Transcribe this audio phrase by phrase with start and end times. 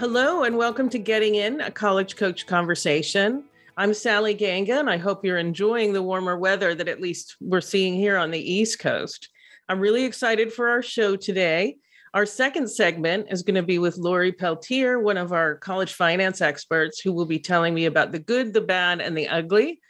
[0.00, 3.44] Hello, and welcome to Getting In, a college coach conversation.
[3.76, 7.60] I'm Sally Ganga, and I hope you're enjoying the warmer weather that at least we're
[7.60, 9.28] seeing here on the East Coast.
[9.68, 11.76] I'm really excited for our show today.
[12.14, 16.40] Our second segment is going to be with Lori Peltier, one of our college finance
[16.40, 19.82] experts, who will be telling me about the good, the bad, and the ugly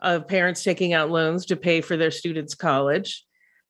[0.00, 3.25] of parents taking out loans to pay for their students' college.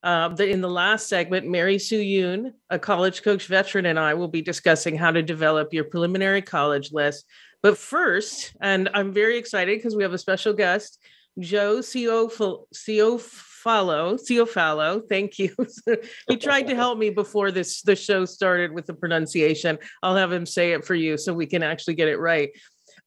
[0.07, 4.15] Uh, the, in the last segment, Mary Sue Yoon, a college coach veteran, and I
[4.15, 7.25] will be discussing how to develop your preliminary college list.
[7.61, 11.01] But first, and I'm very excited because we have a special guest,
[11.41, 12.67] Joe Ciofalo.
[13.67, 15.53] Ciofalo, thank you.
[16.29, 19.77] he tried to help me before this the show started with the pronunciation.
[20.05, 22.51] I'll have him say it for you so we can actually get it right.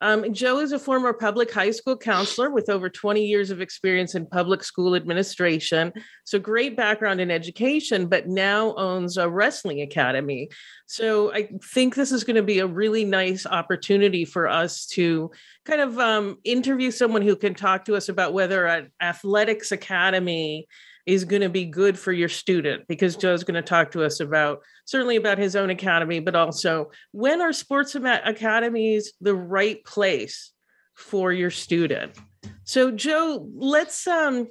[0.02, 4.16] Um, Joe is a former public high school counselor with over 20 years of experience
[4.16, 5.92] in public school administration.
[6.23, 10.50] So, great background in education, but now owns a wrestling academy.
[10.86, 15.31] So, I think this is going to be a really nice opportunity for us to
[15.66, 20.67] kind of um, interview someone who can talk to us about whether an athletics academy
[21.09, 24.19] is going to be good for your student because Joe's going to talk to us
[24.19, 30.52] about certainly about his own academy, but also when are sports academies the right place
[30.93, 32.15] for your student?
[32.63, 34.49] So, Joe, let's um,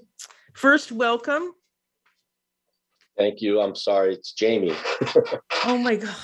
[0.52, 1.52] first welcome.
[3.16, 3.60] Thank you.
[3.60, 4.74] I'm sorry, it's Jamie.
[5.64, 6.16] oh my God.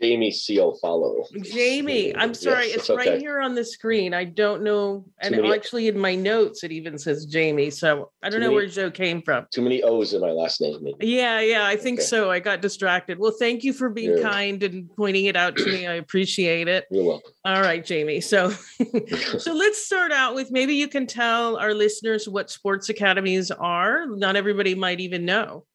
[0.00, 1.24] Jamie Ciofalo.
[1.42, 3.10] Jamie, I'm sorry, yes, it's, it's okay.
[3.10, 4.14] right here on the screen.
[4.14, 8.40] I don't know, and actually in my notes it even says Jamie, so I don't
[8.40, 9.46] know many, where Joe came from.
[9.50, 10.78] Too many O's in my last name.
[10.82, 11.06] Maybe.
[11.06, 12.06] Yeah, yeah, I think okay.
[12.06, 12.30] so.
[12.30, 13.18] I got distracted.
[13.18, 15.86] Well, thank you for being You're kind and pointing it out to me.
[15.86, 16.86] I appreciate it.
[16.90, 17.32] You're welcome.
[17.44, 18.22] All right, Jamie.
[18.22, 18.50] So,
[19.38, 24.06] so let's start out with maybe you can tell our listeners what sports academies are.
[24.06, 25.66] Not everybody might even know.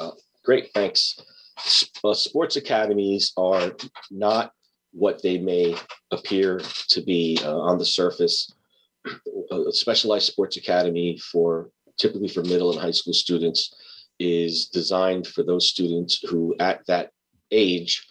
[0.00, 0.10] Uh,
[0.44, 1.20] great, thanks
[1.58, 3.72] sports academies are
[4.10, 4.52] not
[4.92, 5.74] what they may
[6.10, 8.52] appear to be uh, on the surface.
[9.50, 13.74] A specialized sports academy for typically for middle and high school students
[14.18, 17.10] is designed for those students who at that
[17.50, 18.06] age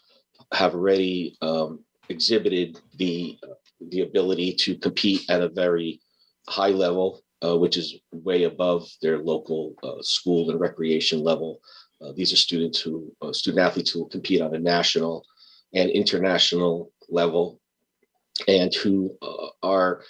[0.54, 3.38] have already um, exhibited the
[3.90, 6.00] the ability to compete at a very
[6.48, 11.60] high level, uh, which is way above their local uh, school and recreation level.
[12.04, 15.26] Uh, these are students who, uh, student athletes who compete on a national
[15.74, 17.60] and international level
[18.48, 20.02] and who uh, are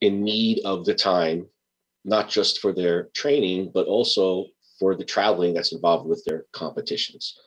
[0.00, 1.46] in need of the time,
[2.04, 4.46] not just for their training, but also
[4.78, 7.38] for the traveling that's involved with their competitions.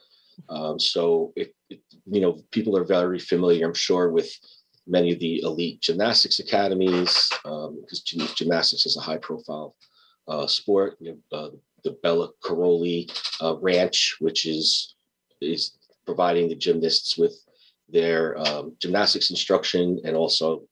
[0.49, 4.29] Um, so, it, it, you know, people are very familiar, I'm sure, with
[4.87, 9.75] many of the elite gymnastics academies because um, gymnastics is a high profile
[10.27, 10.97] uh, sport.
[10.99, 11.49] You have, uh,
[11.83, 14.95] the Bela Karolyi uh, Ranch, which is
[15.41, 17.35] is providing the gymnasts with
[17.89, 20.63] their um, gymnastics instruction and also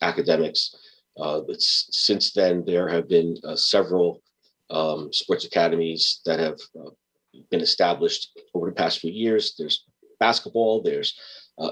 [0.00, 0.74] academics.
[1.18, 4.22] Uh, since then, there have been uh, several
[4.70, 6.90] um, sports academies that have uh,
[7.50, 9.54] been established over the past few years.
[9.58, 9.84] There's
[10.20, 11.14] basketball, there's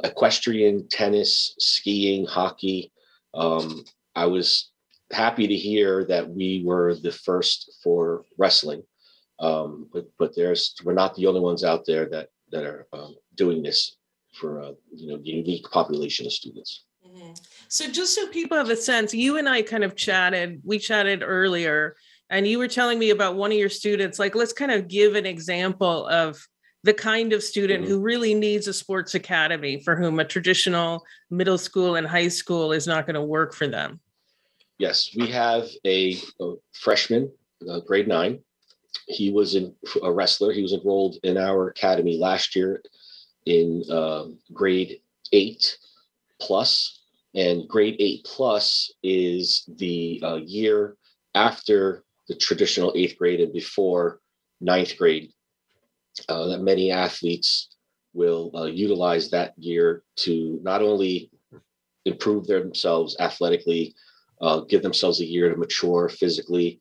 [0.05, 2.93] equestrian, tennis, skiing, hockey.
[3.35, 4.70] Um, I was
[5.13, 8.83] happy to hear that we were the first for wrestling.
[9.39, 13.15] Um, but but there's we're not the only ones out there that that are um,
[13.35, 13.97] doing this
[14.35, 16.85] for a you know unique population of students.
[17.07, 17.33] Mm-hmm.
[17.69, 20.61] So just so people have a sense, you and I kind of chatted.
[20.65, 21.97] We chatted earlier,
[22.29, 24.19] and you were telling me about one of your students.
[24.19, 26.47] Like, let's kind of give an example of
[26.83, 27.93] the kind of student mm-hmm.
[27.93, 32.73] who really needs a sports academy for whom a traditional middle school and high school
[32.73, 34.01] is not going to work for them.
[34.81, 37.31] Yes, we have a, a freshman,
[37.69, 38.41] uh, grade nine.
[39.07, 40.53] He was in, a wrestler.
[40.53, 42.81] He was enrolled in our academy last year
[43.45, 45.03] in uh, grade
[45.35, 45.77] eight
[46.41, 47.03] plus,
[47.35, 50.97] and grade eight plus is the uh, year
[51.35, 54.21] after the traditional eighth grade and before
[54.63, 55.31] ninth grade.
[56.27, 57.69] Uh, that many athletes
[58.15, 61.31] will uh, utilize that year to not only
[62.07, 63.95] improve themselves athletically
[64.41, 66.81] uh, give themselves a year to mature physically,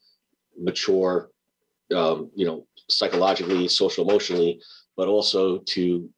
[0.58, 1.30] mature,
[1.96, 4.62] um, you know, psychologically, social, emotionally,
[4.96, 6.10] but also to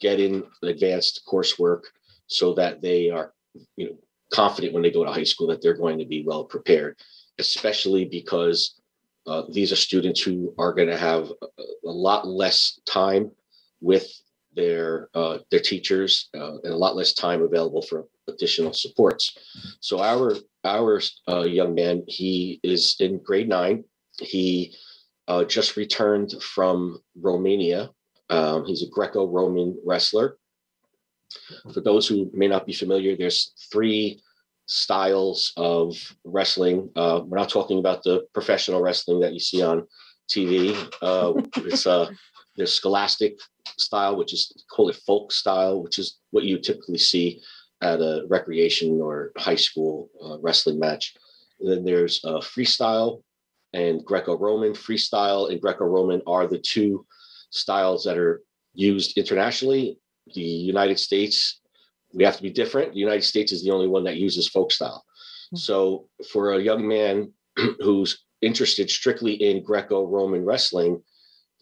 [0.00, 1.82] get in advanced coursework
[2.26, 3.32] so that they are,
[3.76, 3.96] you know,
[4.32, 6.96] confident when they go to high school that they're going to be well prepared,
[7.38, 8.80] especially because
[9.26, 13.30] uh, these are students who are going to have a, a, lot less time
[13.80, 14.08] with
[14.56, 19.36] their uh, their teachers uh, and a lot less time available for additional supports.
[19.80, 23.84] So our our uh, young man, he is in grade nine.
[24.18, 24.74] He
[25.28, 27.90] uh, just returned from Romania.
[28.28, 30.38] Um, he's a Greco-Roman wrestler.
[31.72, 34.20] For those who may not be familiar, there's three
[34.66, 35.94] styles of
[36.24, 36.90] wrestling.
[36.96, 39.86] Uh, we're not talking about the professional wrestling that you see on
[40.28, 40.74] TV.
[41.02, 41.86] Uh, it's
[42.56, 43.38] there's scholastic
[43.78, 47.40] style, which is called it folk style, which is what you typically see
[47.82, 51.14] at a recreation or high school uh, wrestling match.
[51.60, 53.22] And then there's uh, freestyle
[53.72, 54.72] and Greco-Roman.
[54.72, 57.06] Freestyle and Greco-Roman are the two
[57.50, 58.42] styles that are
[58.74, 59.98] used internationally.
[60.34, 61.60] The United States,
[62.12, 62.92] we have to be different.
[62.92, 65.04] The United States is the only one that uses folk style.
[65.50, 65.56] Hmm.
[65.56, 67.32] So for a young man
[67.80, 71.02] who's interested strictly in Greco-Roman wrestling,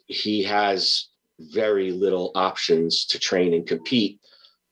[0.07, 1.09] he has
[1.39, 4.21] very little options to train and compete.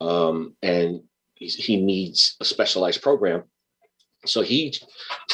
[0.00, 1.02] Um, and
[1.34, 3.44] he needs a specialized program.
[4.26, 4.74] So he,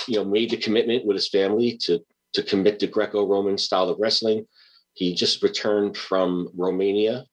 [0.06, 2.00] you know, made the commitment with his family to
[2.34, 4.46] to commit to Greco-Roman style of wrestling.
[4.92, 7.25] He just returned from Romania.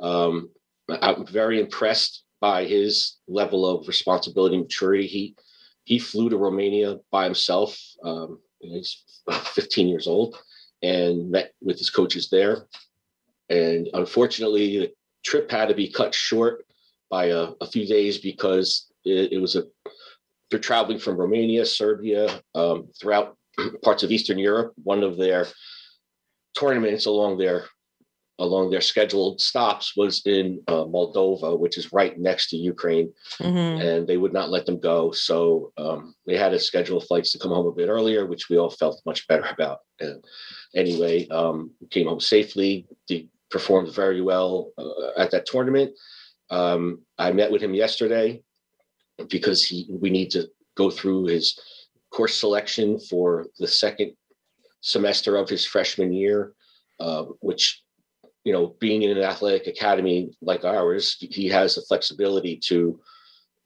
[0.00, 0.50] Um,
[0.88, 5.06] I'm very impressed by his level of responsibility and maturity.
[5.06, 5.36] He
[5.84, 7.78] he flew to Romania by himself.
[8.02, 10.36] Um, he's 15 years old
[10.82, 12.66] and met with his coaches there.
[13.48, 14.92] And unfortunately, the
[15.24, 16.64] trip had to be cut short
[17.10, 19.64] by a, a few days because it, it, was a
[20.50, 23.36] they're traveling from Romania, Serbia, um, throughout
[23.82, 24.72] parts of Eastern Europe.
[24.82, 25.46] One of their
[26.58, 27.66] tournaments along their
[28.38, 33.80] along their scheduled stops was in uh, Moldova, which is right next to Ukraine, mm-hmm.
[33.80, 35.10] and they would not let them go.
[35.10, 38.58] So um, they had to schedule flights to come home a bit earlier, which we
[38.58, 39.78] all felt much better about.
[40.00, 40.22] And
[40.74, 42.86] anyway, um, came home safely.
[43.08, 45.92] They performed very well uh, at that tournament.
[46.50, 48.42] Um, I met with him yesterday
[49.28, 51.58] because he we need to go through his
[52.10, 54.12] course selection for the second
[54.80, 56.52] semester of his freshman year,
[57.00, 57.82] uh, which
[58.46, 63.00] you know, being in an athletic academy like ours, he has the flexibility to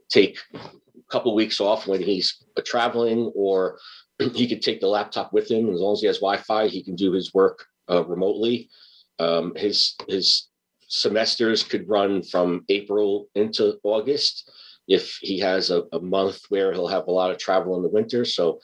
[0.08, 0.70] take a
[1.10, 3.78] couple weeks off when he's traveling, or
[4.34, 5.68] he could take the laptop with him.
[5.68, 8.70] As long as he has Wi-Fi, he can do his work uh, remotely.
[9.20, 10.48] Um, his his
[10.88, 14.50] semesters could run from April into August
[14.88, 17.88] if he has a, a, month where he'll have a lot of travel in the
[17.88, 18.24] winter.
[18.24, 18.58] So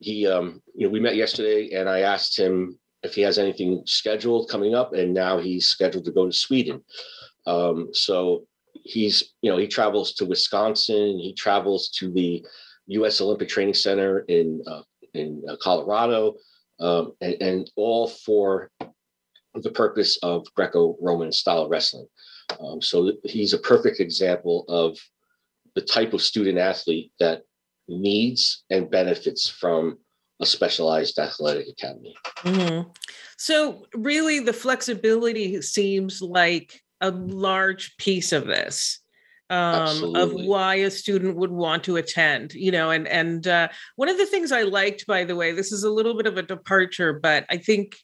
[0.00, 3.82] he, um, you know, we met yesterday and I asked him if he has anything
[3.86, 6.82] scheduled coming up, and now he's scheduled to go to Sweden.
[7.46, 11.18] Um, so he's, you know, he travels to Wisconsin.
[11.18, 12.44] He travels to the
[12.88, 13.20] U.S.
[13.20, 14.82] Olympic Training Center in uh,
[15.14, 16.34] in uh, Colorado,
[16.80, 18.70] um, and, and all for
[19.62, 22.06] the purpose of Greco-Roman style wrestling.
[22.60, 24.98] Um, so he's a perfect example of
[25.74, 27.42] the type of student athlete that
[27.88, 29.98] needs and benefits from
[30.40, 32.14] a specialized athletic academy.
[32.38, 32.90] Mm-hmm.
[33.36, 39.00] So, really, the flexibility seems like a large piece of this.
[39.50, 44.10] Um, of why a student would want to attend, you know, and and uh, one
[44.10, 46.42] of the things I liked, by the way, this is a little bit of a
[46.42, 47.96] departure, but I think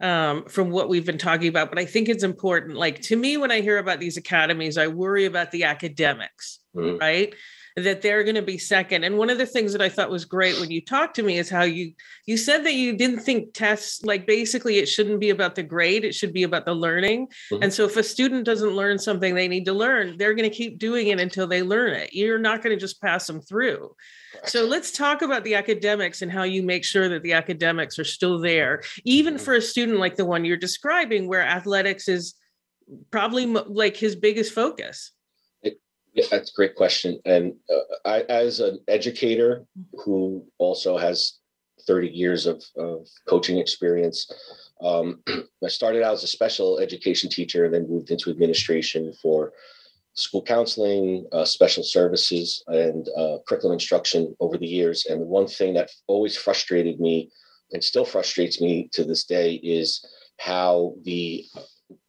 [0.00, 2.76] um, from what we've been talking about, but I think it's important.
[2.76, 6.98] Like to me, when I hear about these academies, I worry about the academics, mm-hmm.
[6.98, 7.34] right?
[7.82, 9.04] That they're going to be second.
[9.04, 11.38] And one of the things that I thought was great when you talked to me
[11.38, 11.92] is how you
[12.26, 16.04] you said that you didn't think tests like basically it shouldn't be about the grade,
[16.04, 17.28] it should be about the learning.
[17.52, 17.62] Mm-hmm.
[17.62, 20.56] And so if a student doesn't learn something they need to learn, they're going to
[20.56, 22.12] keep doing it until they learn it.
[22.12, 23.94] You're not going to just pass them through.
[24.44, 28.04] So let's talk about the academics and how you make sure that the academics are
[28.04, 29.44] still there, even mm-hmm.
[29.44, 32.34] for a student like the one you're describing, where athletics is
[33.10, 35.12] probably like his biggest focus.
[36.18, 37.20] Yeah, that's a great question.
[37.26, 39.64] And uh, I, as an educator
[40.04, 41.34] who also has
[41.86, 44.28] 30 years of, of coaching experience,
[44.82, 45.22] um,
[45.64, 49.52] I started out as a special education teacher and then moved into administration for
[50.14, 55.06] school counseling, uh, special services, and uh, curriculum instruction over the years.
[55.08, 57.30] And the one thing that always frustrated me
[57.70, 60.04] and still frustrates me to this day is
[60.40, 61.44] how the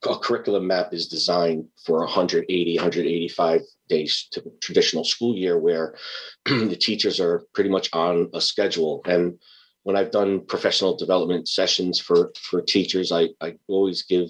[0.07, 5.95] uh, curriculum map is designed for 180, 185 days to traditional school year where
[6.45, 9.01] the teachers are pretty much on a schedule.
[9.05, 9.39] And
[9.83, 14.29] when I've done professional development sessions for, for teachers, I, I always give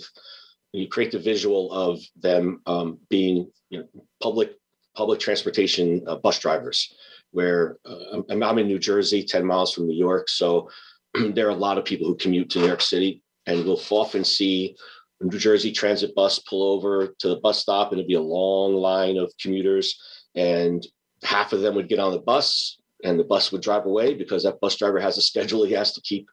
[0.71, 4.53] you create the visual of them um, being you know, public
[4.95, 6.93] public transportation uh, bus drivers,
[7.31, 10.27] where uh, I'm, I'm in New Jersey, 10 miles from New York.
[10.27, 10.69] So
[11.13, 14.23] there are a lot of people who commute to New York City, and we'll often
[14.23, 14.75] see a
[15.21, 18.73] New Jersey transit bus pull over to the bus stop, and it'd be a long
[18.73, 19.99] line of commuters,
[20.35, 20.85] and
[21.23, 24.43] half of them would get on the bus, and the bus would drive away because
[24.43, 26.27] that bus driver has a schedule he has to keep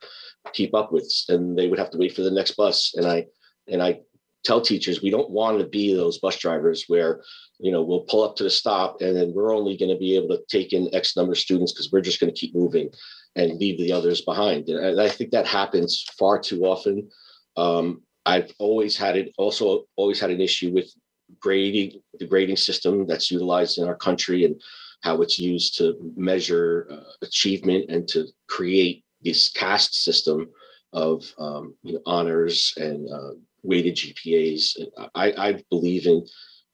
[0.52, 2.95] keep up with, and they would have to wait for the next bus.
[2.95, 3.26] And I
[3.69, 4.00] and I
[4.47, 7.21] tell teachers we don't want to be those bus drivers where
[7.59, 10.14] you know we'll pull up to the stop and then we're only going to be
[10.14, 12.88] able to take in x number of students because we're just going to keep moving
[13.35, 17.09] and leave the others behind and i think that happens far too often
[17.57, 20.92] um, i've always had it also always had an issue with
[21.40, 24.61] grading the grading system that's utilized in our country and
[25.02, 30.49] how it's used to measure uh, achievement and to create this caste system
[30.92, 33.30] of um, you know, honors and uh,
[33.62, 34.76] weighted GPAs.
[35.14, 36.26] I, I believe in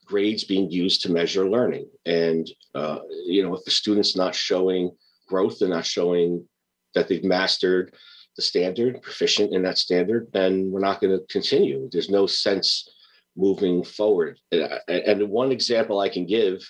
[0.04, 1.88] grades being used to measure learning.
[2.06, 4.90] And, uh, you know, if the student's not showing
[5.28, 6.46] growth, they're not showing
[6.94, 7.94] that they've mastered
[8.36, 11.88] the standard, proficient in that standard, then we're not going to continue.
[11.90, 12.88] There's no sense
[13.36, 14.38] moving forward.
[14.50, 16.60] And one example I can give,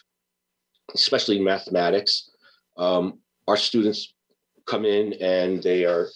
[0.94, 2.30] especially in mathematics,
[2.76, 4.12] um, our students
[4.66, 6.08] come in and they are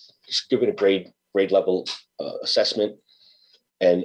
[0.51, 1.85] given a grade grade level
[2.19, 2.97] uh, assessment
[3.81, 4.05] and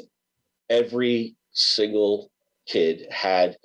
[0.69, 2.29] every single
[2.67, 3.57] kid had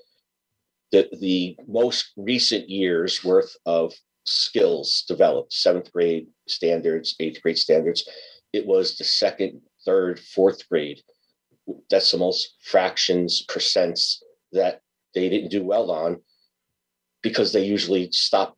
[0.93, 3.93] the, the most recent years worth of
[4.27, 8.09] skills developed seventh grade standards eighth grade standards
[8.53, 11.01] it was the second third fourth grade
[11.89, 14.17] decimals fractions percents
[14.53, 14.81] that
[15.15, 16.21] they didn't do well on
[17.23, 18.57] because they usually stop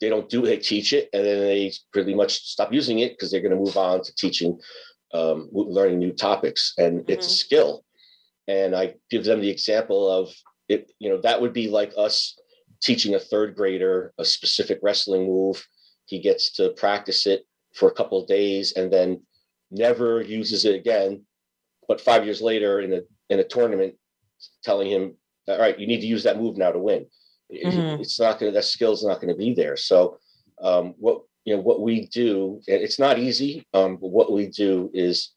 [0.00, 3.30] they don't do they teach it and then they pretty much stop using it because
[3.30, 4.58] they're going to move on to teaching
[5.12, 7.10] um, learning new topics, and mm-hmm.
[7.10, 7.84] it's a skill.
[8.48, 10.32] And I give them the example of
[10.68, 10.92] it.
[10.98, 12.38] You know, that would be like us
[12.80, 15.66] teaching a third grader a specific wrestling move.
[16.06, 19.22] He gets to practice it for a couple of days and then
[19.70, 21.22] never uses it again.
[21.86, 23.94] But five years later, in a in a tournament,
[24.62, 25.16] telling him,
[25.48, 27.06] "All right, you need to use that move now to win."
[27.52, 28.00] Mm-hmm.
[28.00, 29.76] It's not going to that skill's not going to be there.
[29.76, 30.18] So,
[30.62, 34.90] um, what you know what we do it's not easy um, but what we do
[34.92, 35.32] is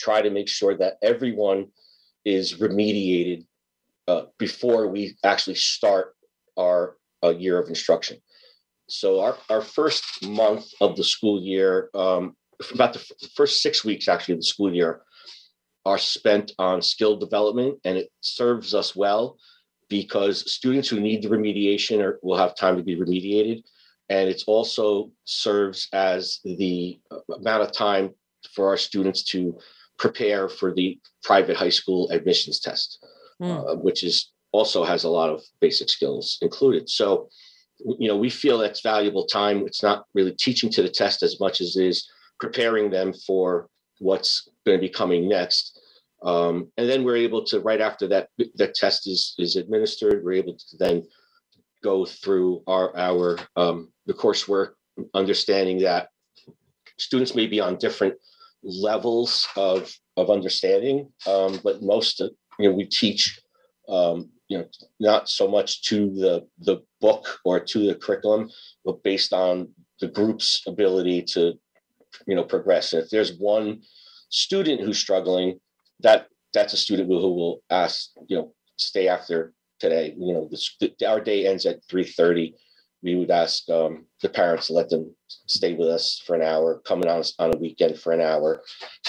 [0.00, 1.66] try to make sure that everyone
[2.24, 3.44] is remediated
[4.06, 6.14] uh, before we actually start
[6.58, 8.18] our uh, year of instruction
[8.88, 12.34] so our, our first month of the school year um,
[12.72, 15.02] about the f- first six weeks actually of the school year
[15.84, 19.36] are spent on skill development and it serves us well
[19.88, 23.62] because students who need the remediation are, will have time to be remediated
[24.08, 26.98] and it also serves as the
[27.34, 28.10] amount of time
[28.54, 29.58] for our students to
[29.98, 33.04] prepare for the private high school admissions test,
[33.42, 33.72] mm.
[33.72, 36.88] uh, which is also has a lot of basic skills included.
[36.88, 37.28] So,
[37.98, 39.66] you know, we feel that's valuable time.
[39.66, 42.08] It's not really teaching to the test as much as is
[42.40, 45.78] preparing them for what's going to be coming next.
[46.22, 50.32] Um, and then we're able to, right after that, that test is is administered, we're
[50.32, 51.06] able to then
[51.82, 54.70] go through our our um, the coursework,
[55.14, 56.08] understanding that
[56.98, 58.14] students may be on different
[58.64, 63.38] levels of of understanding, um, but most of, you know we teach
[63.88, 64.66] um, you know
[64.98, 68.50] not so much to the the book or to the curriculum,
[68.84, 69.68] but based on
[70.00, 71.54] the group's ability to
[72.26, 72.92] you know progress.
[72.92, 73.82] And if there's one
[74.30, 75.60] student who's struggling,
[76.00, 80.14] that that's a student who, will ask you know stay after today.
[80.18, 82.54] You know, the, our day ends at three thirty.
[83.00, 85.14] We would ask um, the parents to let them
[85.46, 88.62] stay with us for an hour, coming on on a weekend for an hour,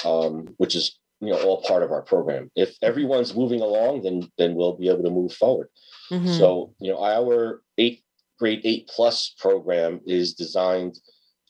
[0.06, 2.50] um, which is you know all part of our program.
[2.56, 5.70] If everyone's moving along, then then we'll be able to move forward.
[6.12, 6.34] Mm-hmm.
[6.34, 8.04] So you know, our eight
[8.38, 10.98] grade eight plus program is designed.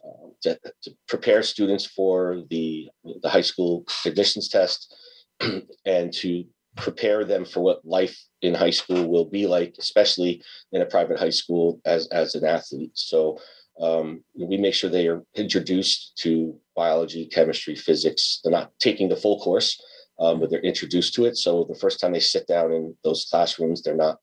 [0.02, 2.88] Uh, to, to prepare students for the
[3.22, 4.96] the high school admissions test
[5.86, 6.46] and to
[6.78, 11.20] prepare them for what life in high school will be like, especially in a private
[11.20, 12.92] high school as as an athlete.
[12.94, 13.40] So
[13.82, 18.40] um, we make sure they are introduced to biology, chemistry, physics.
[18.42, 19.70] They're not taking the full course,
[20.18, 21.36] um, but they're introduced to it.
[21.36, 24.18] So the first time they sit down in those classrooms, they're not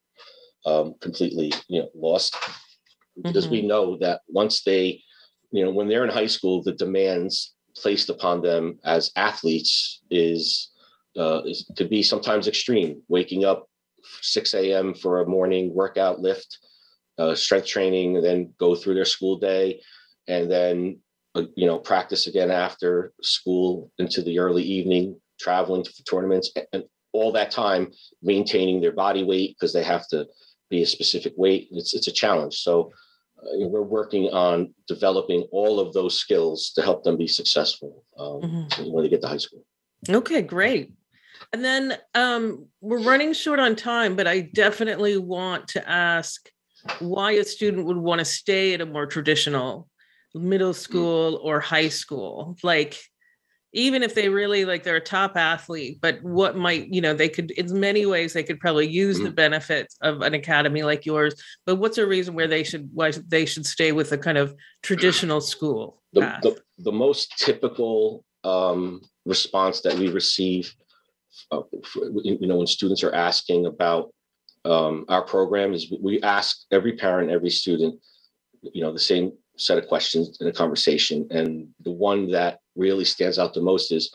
[0.64, 2.34] um, completely you know lost
[3.22, 3.64] because mm-hmm.
[3.64, 5.02] we know that once they
[5.52, 10.70] you know when they're in high school, the demands placed upon them as athletes is
[11.18, 13.02] uh, is, could be sometimes extreme.
[13.08, 13.68] Waking up
[14.22, 14.94] 6 a.m.
[14.94, 16.58] for a morning workout lift,
[17.18, 19.80] uh, strength training, and then go through their school day,
[20.26, 21.00] and then
[21.56, 27.32] you know practice again after school into the early evening, traveling to tournaments, and all
[27.32, 27.90] that time
[28.22, 30.26] maintaining their body weight because they have to
[30.70, 31.68] be a specific weight.
[31.70, 32.56] It's it's a challenge.
[32.56, 32.92] So
[33.38, 38.40] uh, we're working on developing all of those skills to help them be successful um,
[38.42, 38.92] mm-hmm.
[38.92, 39.64] when they get to high school.
[40.08, 40.92] Okay, great.
[41.52, 46.48] And then um, we're running short on time, but I definitely want to ask
[46.98, 49.88] why a student would want to stay at a more traditional
[50.40, 50.76] middle mm.
[50.76, 52.56] school or high school.
[52.62, 52.98] Like,
[53.72, 57.28] even if they really like they're a top athlete, but what might, you know, they
[57.28, 61.34] could, in many ways, they could probably use the benefits of an academy like yours.
[61.66, 64.54] But what's a reason where they should, why they should stay with a kind of
[64.82, 66.02] traditional school?
[66.14, 70.74] The, the, the, most typical um, response that we receive,
[71.50, 74.10] uh, for, you know, when students are asking about
[74.64, 78.00] um, our program is we ask every parent, every student,
[78.62, 81.26] you know, the same set of questions in a conversation.
[81.30, 84.14] And the one that really stands out the most is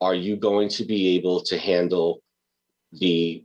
[0.00, 2.22] are you going to be able to handle
[2.92, 3.44] the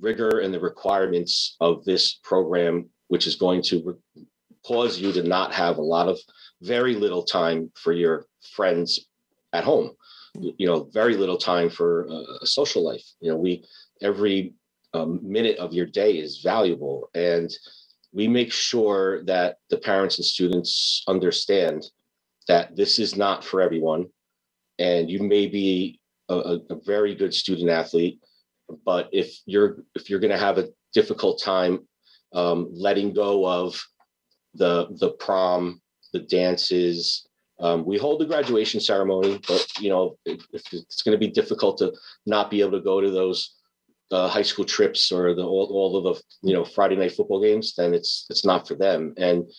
[0.00, 4.24] rigor and the requirements of this program, which is going to re-
[4.66, 6.18] cause you to not have a lot of
[6.60, 9.08] very little time for your friends
[9.52, 9.92] at home?
[10.34, 12.06] You know, very little time for
[12.40, 13.04] a social life.
[13.20, 13.64] You know, we
[14.00, 14.54] every
[14.94, 17.08] um, minute of your day is valuable.
[17.14, 17.50] And
[18.12, 21.84] we make sure that the parents and students understand
[22.48, 24.06] that this is not for everyone.
[24.78, 28.20] And you may be a, a very good student athlete,
[28.84, 31.86] but if you're if you're going to have a difficult time
[32.34, 33.80] um, letting go of
[34.54, 35.80] the the prom,
[36.12, 37.26] the dances,
[37.60, 41.32] um, we hold the graduation ceremony, but you know if, if it's going to be
[41.32, 41.92] difficult to
[42.26, 43.54] not be able to go to those
[44.12, 47.42] the high school trips or the all, all of the you know Friday night football
[47.42, 49.14] games, then it's it's not for them.
[49.16, 49.50] And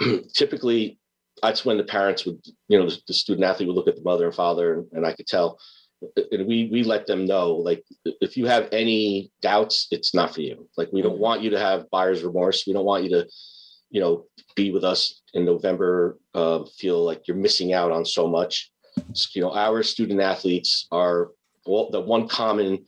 [0.34, 0.98] typically,
[1.40, 4.02] that's when the parents would you know the, the, student athlete would look at the
[4.02, 5.58] mother and father, and, and I could tell.
[6.32, 10.40] And we we let them know like if you have any doubts, it's not for
[10.40, 10.68] you.
[10.76, 11.22] Like we don't mm-hmm.
[11.22, 12.64] want you to have buyer's remorse.
[12.66, 13.28] We don't want you to,
[13.90, 14.24] you know,
[14.56, 18.72] be with us in November, uh, feel like you're missing out on so much.
[19.34, 21.28] You know, our student athletes are
[21.64, 22.86] all the one common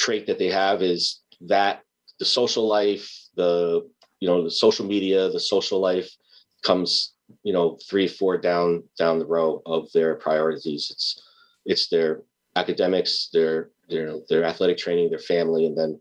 [0.00, 1.82] trait that they have is that
[2.18, 3.86] the social life, the
[4.20, 6.10] you know the social media, the social life
[6.62, 10.88] comes you know three four down down the row of their priorities.
[10.90, 11.22] It's
[11.66, 12.22] it's their
[12.56, 16.00] academics, their their their athletic training, their family, and then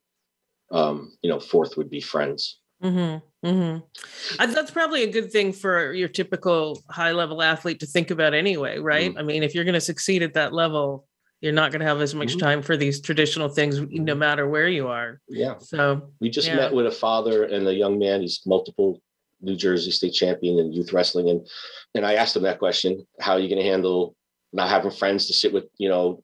[0.72, 2.60] um, you know fourth would be friends.
[2.84, 3.48] Mm-hmm.
[3.48, 4.54] Mm-hmm.
[4.54, 8.80] That's probably a good thing for your typical high level athlete to think about anyway,
[8.80, 9.10] right?
[9.10, 9.20] Mm-hmm.
[9.20, 11.06] I mean, if you're going to succeed at that level,
[11.42, 12.40] you're not going to have as much mm-hmm.
[12.40, 14.20] time for these traditional things no mm-hmm.
[14.20, 15.22] matter where you are.
[15.28, 15.58] Yeah.
[15.60, 16.56] So we just yeah.
[16.56, 18.22] met with a father and a young man.
[18.22, 19.02] He's multiple
[19.42, 21.30] new jersey state champion in youth wrestling.
[21.30, 21.48] And
[21.96, 24.16] and i asked him that question how are you going to handle
[24.52, 26.24] not having friends to sit with you know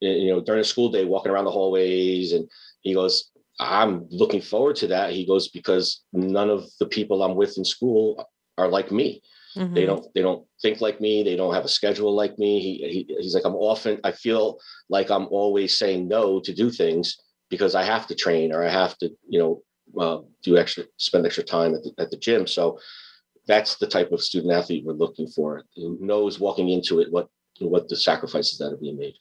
[0.00, 2.32] you know during a school day walking around the hallways?
[2.32, 2.48] And
[2.80, 3.30] he goes
[3.60, 5.12] i'm looking forward to that.
[5.12, 9.22] He goes because none of the people i'm with in school are like me
[9.58, 9.74] Mm-hmm.
[9.74, 11.22] They don't they don't think like me.
[11.22, 12.60] They don't have a schedule like me.
[12.60, 16.70] He, he he's like I'm often I feel like I'm always saying no to do
[16.70, 17.16] things
[17.50, 19.62] because I have to train or I have to you know
[20.00, 22.46] uh, do extra spend extra time at the, at the gym.
[22.46, 22.78] So
[23.46, 25.64] that's the type of student athlete we're looking for.
[25.74, 27.28] Who knows walking into it what
[27.60, 29.14] what the sacrifices that are being made.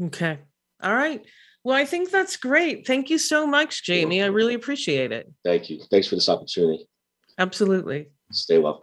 [0.00, 0.38] Okay.
[0.80, 1.24] All right.
[1.64, 2.86] Well, I think that's great.
[2.86, 4.22] Thank you so much, Jamie.
[4.22, 5.32] I really appreciate it.
[5.44, 5.80] Thank you.
[5.90, 6.88] Thanks for this opportunity.
[7.38, 8.08] Absolutely.
[8.30, 8.82] Stay well.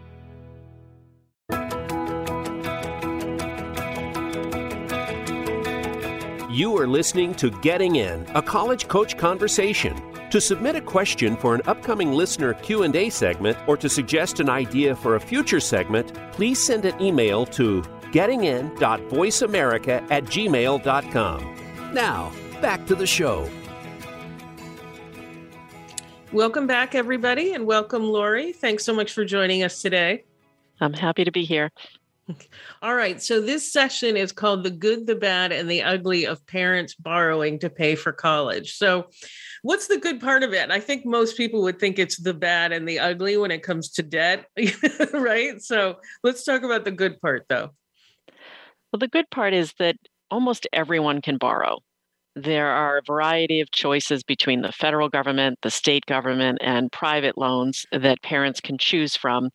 [6.51, 9.95] You are listening to Getting In, a college coach conversation.
[10.31, 14.93] To submit a question for an upcoming listener Q&A segment or to suggest an idea
[14.93, 21.93] for a future segment, please send an email to gettingin.voiceamerica at gmail.com.
[21.93, 23.49] Now, back to the show.
[26.33, 28.51] Welcome back, everybody, and welcome, Lori.
[28.51, 30.25] Thanks so much for joining us today.
[30.81, 31.71] I'm happy to be here.
[32.81, 33.21] All right.
[33.21, 37.59] So, this session is called The Good, the Bad, and the Ugly of Parents Borrowing
[37.59, 38.75] to Pay for College.
[38.75, 39.07] So,
[39.61, 40.71] what's the good part of it?
[40.71, 43.89] I think most people would think it's the bad and the ugly when it comes
[43.91, 44.45] to debt,
[45.13, 45.61] right?
[45.61, 47.71] So, let's talk about the good part, though.
[48.91, 49.97] Well, the good part is that
[50.29, 51.79] almost everyone can borrow.
[52.35, 57.37] There are a variety of choices between the federal government, the state government, and private
[57.37, 59.49] loans that parents can choose from.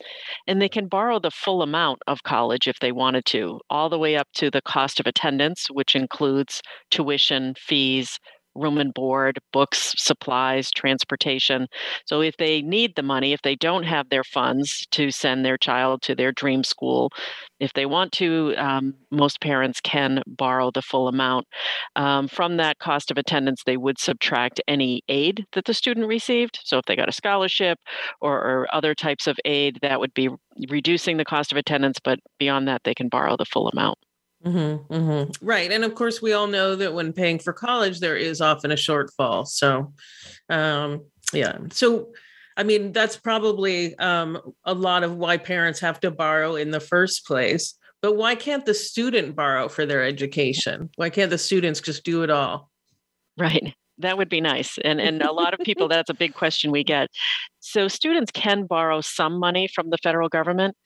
[0.47, 0.73] And they mm.
[0.73, 4.29] can borrow the full amount of college if they wanted to, all the way up
[4.35, 6.61] to the cost of attendance, which includes
[6.91, 8.19] tuition, fees,
[8.57, 11.67] room and board, books, supplies, transportation.
[12.07, 15.59] So if they need the money, if they don't have their funds to send their
[15.59, 17.11] child to their dream school,
[17.61, 21.47] if they want to, um, most parents can borrow the full amount.
[21.97, 26.61] Um, from that cost of attendance, they would subtract any aid that the student received.
[26.65, 27.79] So if they got a scholarship
[28.21, 30.29] or, or other types of aid, that would be
[30.69, 33.99] reducing the cost of attendance, but beyond that, they can borrow the full amount.
[34.47, 35.47] Mm-hmm, mm-hmm.
[35.47, 35.73] Right.
[35.73, 38.77] And of course, we all know that when paying for college, there is often a
[38.77, 39.47] shortfall.
[39.47, 39.93] So,
[40.49, 41.59] um, yeah.
[41.73, 42.13] So,
[42.57, 46.81] I mean, that's probably um, a lot of why parents have to borrow in the
[46.81, 47.75] first place.
[48.03, 50.91] But why can't the student borrow for their education?
[50.97, 52.71] Why can't the students just do it all?
[53.37, 53.75] Right.
[53.99, 54.79] That would be nice.
[54.85, 57.09] And and a lot of people that's a big question we get.
[57.61, 60.77] So students can borrow some money from the federal government,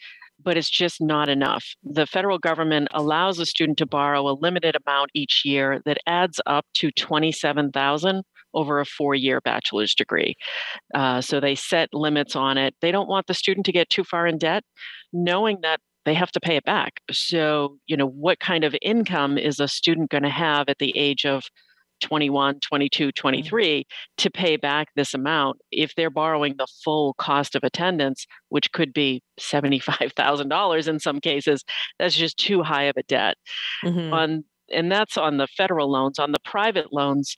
[0.42, 1.64] but it's just not enough.
[1.82, 6.40] The federal government allows a student to borrow a limited amount each year that adds
[6.46, 8.22] up to 27,000
[8.52, 10.34] over a four-year bachelor's degree.
[10.94, 12.74] Uh, so they set limits on it.
[12.80, 14.64] They don't want the student to get too far in debt,
[15.12, 16.94] knowing that they have to pay it back.
[17.10, 20.96] So, you know, what kind of income is a student going to have at the
[20.96, 21.44] age of
[22.00, 23.20] 21, 22, mm-hmm.
[23.20, 23.86] 23
[24.18, 28.92] to pay back this amount if they're borrowing the full cost of attendance, which could
[28.92, 31.64] be $75,000 in some cases.
[31.98, 33.36] That's just too high of a debt.
[33.84, 34.12] Mm-hmm.
[34.12, 36.20] On and that's on the federal loans.
[36.20, 37.36] On the private loans,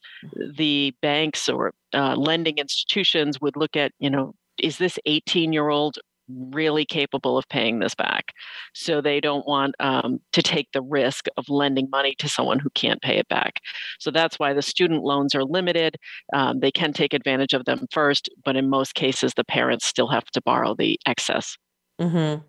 [0.55, 5.69] the banks or uh, lending institutions would look at, you know, is this 18 year
[5.69, 5.97] old
[6.29, 8.33] really capable of paying this back.
[8.73, 12.69] So they don't want um, to take the risk of lending money to someone who
[12.71, 13.59] can't pay it back.
[13.99, 15.97] So that's why the student loans are limited.
[16.33, 20.07] Um, they can take advantage of them first, but in most cases, the parents still
[20.07, 21.57] have to borrow the excess.
[21.99, 22.41] Mm-hmm.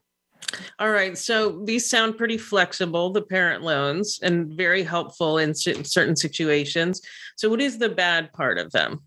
[0.79, 1.17] All right.
[1.17, 7.01] So these sound pretty flexible, the parent loans, and very helpful in certain situations.
[7.37, 9.01] So, what is the bad part of them?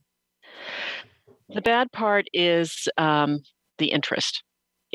[1.49, 3.41] The bad part is um,
[3.77, 4.43] the interest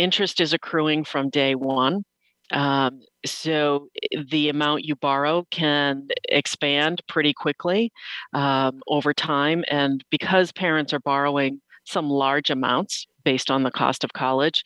[0.02, 2.04] interest is accruing from day one.
[2.50, 7.92] Um, so eh, the amount you borrow can expand pretty quickly
[8.34, 9.64] um, over time.
[9.68, 14.62] And because parents are borrowing some large amounts based on the cost of college,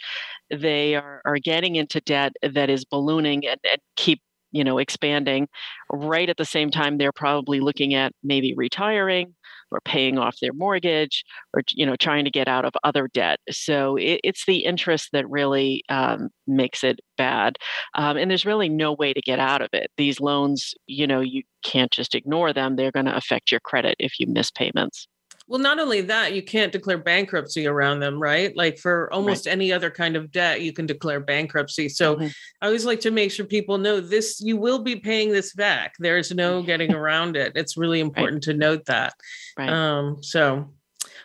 [0.50, 4.20] they are, are getting into debt that is ballooning and, and keep
[4.52, 5.48] you know expanding
[5.90, 9.34] right at the same time they're probably looking at maybe retiring
[9.70, 11.24] or paying off their mortgage
[11.54, 13.40] or you know trying to get out of other debt.
[13.50, 17.56] So it, it's the interest that really um, makes it bad
[17.94, 19.90] um, and there's really no way to get out of it.
[19.96, 22.76] These loans you know you can't just ignore them.
[22.76, 25.08] They're going to affect your credit if you miss payments
[25.48, 28.56] well, not only that, you can't declare bankruptcy around them, right?
[28.56, 29.52] Like for almost right.
[29.52, 31.88] any other kind of debt, you can declare bankruptcy.
[31.88, 32.26] So mm-hmm.
[32.60, 35.94] I always like to make sure people know this, you will be paying this back.
[36.00, 37.52] There's no getting around it.
[37.54, 38.54] It's really important right.
[38.54, 39.14] to note that.
[39.56, 39.68] Right.
[39.68, 40.72] Um, so,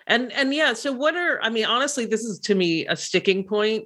[0.06, 3.44] and, and yeah, so what are, I mean, honestly, this is to me a sticking
[3.44, 3.86] point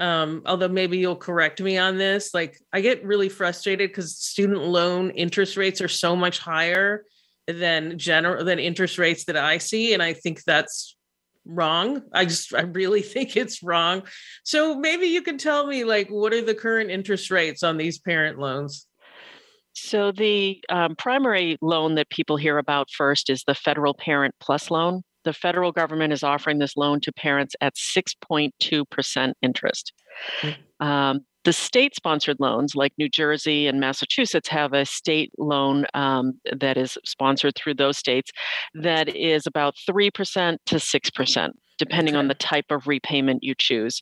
[0.00, 4.60] um although maybe you'll correct me on this like i get really frustrated because student
[4.60, 7.04] loan interest rates are so much higher
[7.46, 10.96] than general than interest rates that I see, and I think that's
[11.44, 12.02] wrong.
[12.12, 14.02] I just I really think it's wrong.
[14.44, 17.98] So maybe you can tell me like what are the current interest rates on these
[17.98, 18.86] parent loans?
[19.74, 24.70] So the um, primary loan that people hear about first is the federal parent plus
[24.70, 25.02] loan.
[25.24, 29.92] The federal government is offering this loan to parents at 6.2% interest.
[30.42, 30.86] Mm-hmm.
[30.86, 36.34] Um, the state sponsored loans, like New Jersey and Massachusetts, have a state loan um,
[36.56, 38.30] that is sponsored through those states
[38.74, 42.18] that is about 3% to 6%, depending okay.
[42.18, 44.00] on the type of repayment you choose.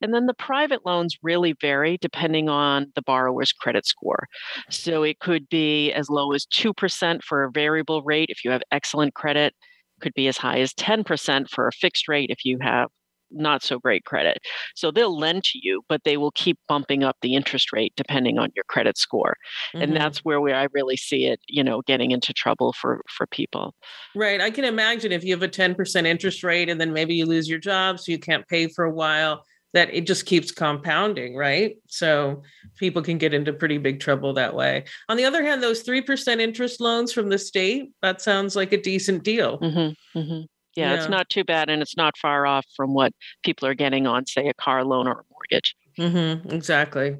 [0.00, 4.26] And then the private loans really vary depending on the borrower's credit score.
[4.68, 8.62] So it could be as low as 2% for a variable rate if you have
[8.72, 9.54] excellent credit,
[10.00, 12.88] could be as high as 10% for a fixed rate if you have
[13.30, 14.38] not so great credit.
[14.74, 18.38] So they'll lend to you, but they will keep bumping up the interest rate depending
[18.38, 19.36] on your credit score.
[19.74, 19.82] Mm-hmm.
[19.82, 23.26] And that's where we, I really see it, you know, getting into trouble for for
[23.26, 23.74] people.
[24.14, 24.40] Right.
[24.40, 27.48] I can imagine if you have a 10% interest rate and then maybe you lose
[27.48, 31.76] your job so you can't pay for a while that it just keeps compounding, right?
[31.86, 32.42] So
[32.76, 34.84] people can get into pretty big trouble that way.
[35.08, 38.80] On the other hand, those 3% interest loans from the state, that sounds like a
[38.80, 39.58] decent deal.
[39.60, 40.40] Mm-hmm, mm-hmm.
[40.76, 43.12] Yeah, yeah, it's not too bad and it's not far off from what
[43.44, 45.74] people are getting on, say, a car loan or a mortgage.
[45.98, 47.16] Mm-hmm, exactly.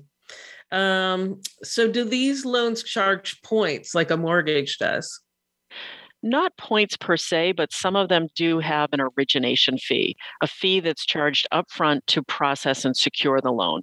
[0.72, 5.20] Um, so, do these loans charge points like a mortgage does?
[6.22, 10.80] not points per se, but some of them do have an origination fee, a fee
[10.80, 13.82] that's charged upfront to process and secure the loan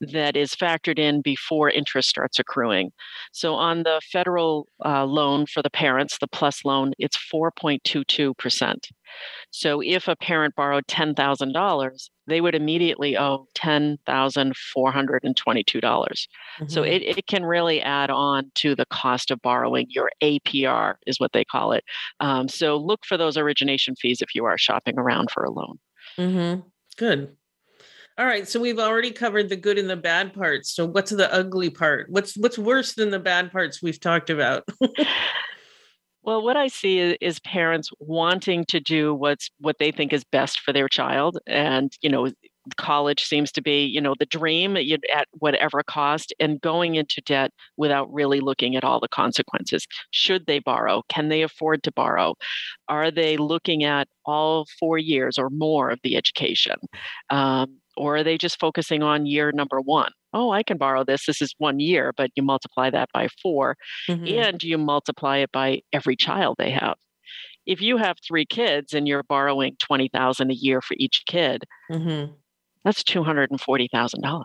[0.00, 2.90] that is factored in before interest starts accruing.
[3.32, 8.76] So on the federal uh, loan for the parents, the plus loan, it's 4.22%.
[9.50, 15.80] So if a parent borrowed $10,000, they would immediately owe $10,422.
[15.80, 16.28] dollars
[16.60, 19.86] mm hmm So it, it can really add on to the cost of borrowing.
[19.88, 21.84] Your APR is what they call it.
[22.20, 25.78] Um, so look for those origination fees if you are shopping around for a loan.
[26.18, 26.60] Mm-hmm.
[26.96, 27.36] Good.
[28.18, 30.74] All right, so we've already covered the good and the bad parts.
[30.74, 32.10] So what's the ugly part?
[32.10, 34.64] What's what's worse than the bad parts we've talked about?
[36.22, 40.60] Well, what I see is, parents wanting to do what's what they think is best
[40.60, 42.28] for their child, and you know,
[42.76, 47.52] college seems to be you know the dream at whatever cost, and going into debt
[47.76, 49.86] without really looking at all the consequences.
[50.10, 51.02] Should they borrow?
[51.08, 52.34] Can they afford to borrow?
[52.88, 56.76] Are they looking at all four years or more of the education?
[57.30, 60.12] Um, or are they just focusing on year number one?
[60.32, 61.26] Oh, I can borrow this.
[61.26, 63.76] This is one year, but you multiply that by 4
[64.08, 64.26] mm-hmm.
[64.26, 66.96] and you multiply it by every child they have.
[67.66, 72.32] If you have three kids and you're borrowing 20000 a year for each kid, mm-hmm.
[72.84, 74.44] that's $240,000.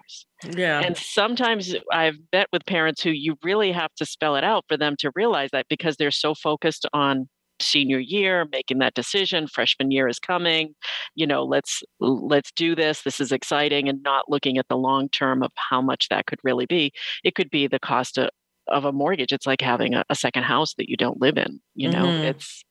[0.58, 0.82] Yeah.
[0.82, 4.78] And sometimes I've met with parents who you really have to spell it out for
[4.78, 9.92] them to realize that because they're so focused on senior year making that decision freshman
[9.92, 10.74] year is coming
[11.16, 15.10] you know let's let's do this this is exciting and not looking at the long
[15.10, 16.92] term of how much that could really be.
[17.24, 18.30] It could be the cost of,
[18.68, 19.34] of a mortgage.
[19.34, 22.06] It's like having a, a, second house that you don't live in you know?
[22.06, 22.26] Mm-hmm.
[22.26, 22.64] it's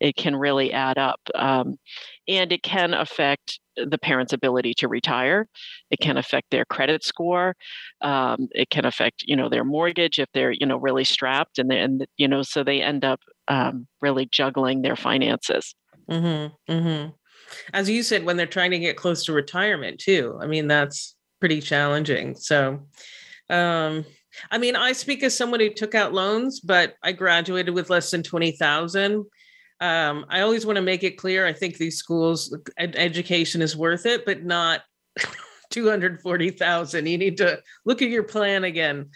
[0.00, 1.76] it can really add up um,
[2.28, 5.46] and it can affect the parent's ability to retire
[5.90, 7.54] it can affect their credit score
[8.02, 11.72] um, it can affect you know their mortgage if they're you know really strapped and
[11.72, 15.74] and you know so they end up um, really juggling their finances
[16.10, 16.72] mm-hmm.
[16.72, 17.10] Mm-hmm.
[17.72, 21.16] as you said when they're trying to get close to retirement too i mean that's
[21.40, 22.80] pretty challenging so
[23.48, 24.04] um,
[24.50, 28.10] I mean, I speak as someone who took out loans, but I graduated with less
[28.10, 29.24] than 20,000.
[29.80, 31.46] Um, I always want to make it clear.
[31.46, 34.82] I think these schools ed- education is worth it, but not
[35.70, 37.06] 240,000.
[37.06, 39.10] You need to look at your plan again.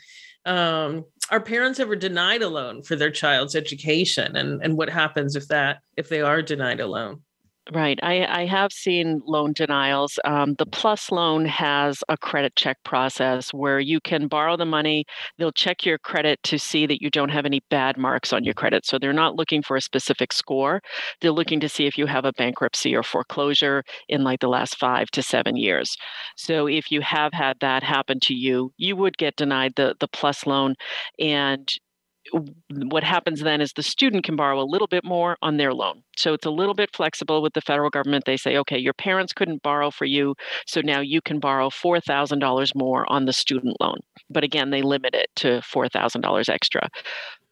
[0.46, 5.37] Um, are parents ever denied a loan for their child's education and, and what happens
[5.37, 7.23] if that, if they are denied a loan?
[7.72, 7.98] Right.
[8.03, 10.18] I, I have seen loan denials.
[10.27, 15.07] Um, the Plus loan has a credit check process where you can borrow the money.
[15.38, 18.53] They'll check your credit to see that you don't have any bad marks on your
[18.53, 18.85] credit.
[18.85, 20.83] So they're not looking for a specific score.
[21.22, 24.77] They're looking to see if you have a bankruptcy or foreclosure in like the last
[24.77, 25.96] five to seven years.
[26.37, 30.09] So if you have had that happen to you, you would get denied the, the
[30.09, 30.74] Plus loan.
[31.18, 31.66] And
[32.32, 36.02] what happens then is the student can borrow a little bit more on their loan.
[36.16, 38.24] So it's a little bit flexible with the federal government.
[38.24, 40.34] They say, okay, your parents couldn't borrow for you,
[40.66, 43.98] so now you can borrow $4,000 more on the student loan.
[44.30, 46.88] But again, they limit it to $4,000 extra.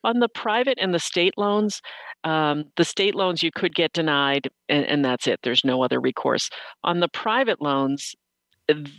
[0.05, 1.81] On the private and the state loans,
[2.25, 5.41] um, the state loans you could get denied, and, and that's it.
[5.43, 6.51] There's no other recourse.
[6.83, 8.15] On the private loans,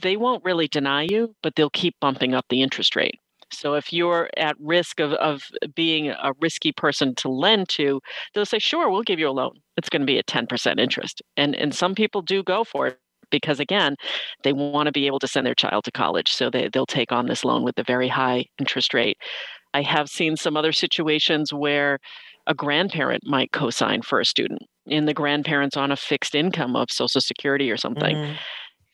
[0.02, 3.20] they won't really deny you, but they'll keep bumping up the interest rate.
[3.54, 5.44] So if you're at risk of, of
[5.76, 8.02] being a risky person to lend to,
[8.34, 9.54] they'll say, sure, we'll give you a loan.
[9.78, 11.22] It's going to be a 10% interest.
[11.38, 13.00] And, and some people do go for it
[13.32, 13.96] because again,
[14.44, 16.32] they want to be able to send their child to college.
[16.32, 19.18] So they, they'll take on this loan with a very high interest rate.
[19.74, 21.98] I have seen some other situations where
[22.46, 26.92] a grandparent might co-sign for a student and the grandparent's on a fixed income of
[26.92, 28.16] social security or something.
[28.16, 28.36] Mm.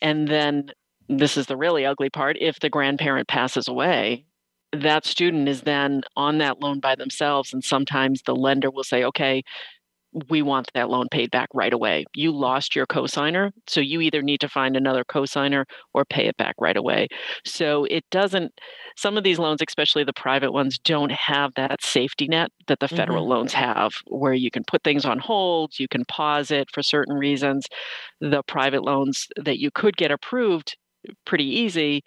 [0.02, 0.72] And then
[1.10, 4.26] this is the really ugly part if the grandparent passes away
[4.72, 9.04] that student is then on that loan by themselves and sometimes the lender will say
[9.04, 9.44] okay
[10.30, 12.06] we want that loan paid back right away.
[12.16, 16.38] You lost your cosigner, so you either need to find another cosigner or pay it
[16.38, 17.08] back right away.
[17.46, 18.52] So it doesn't,
[18.98, 22.88] some of these loans, especially the private ones, don't have that safety net that the
[22.88, 23.32] federal mm-hmm.
[23.32, 27.16] loans have, where you can put things on hold, you can pause it for certain
[27.16, 27.68] reasons.
[28.20, 30.76] The private loans that you could get approved
[31.26, 32.04] pretty easy,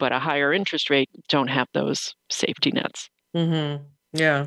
[0.00, 3.08] but a higher interest rate don't have those safety nets.
[3.36, 3.84] Mm-hmm.
[4.14, 4.46] Yeah.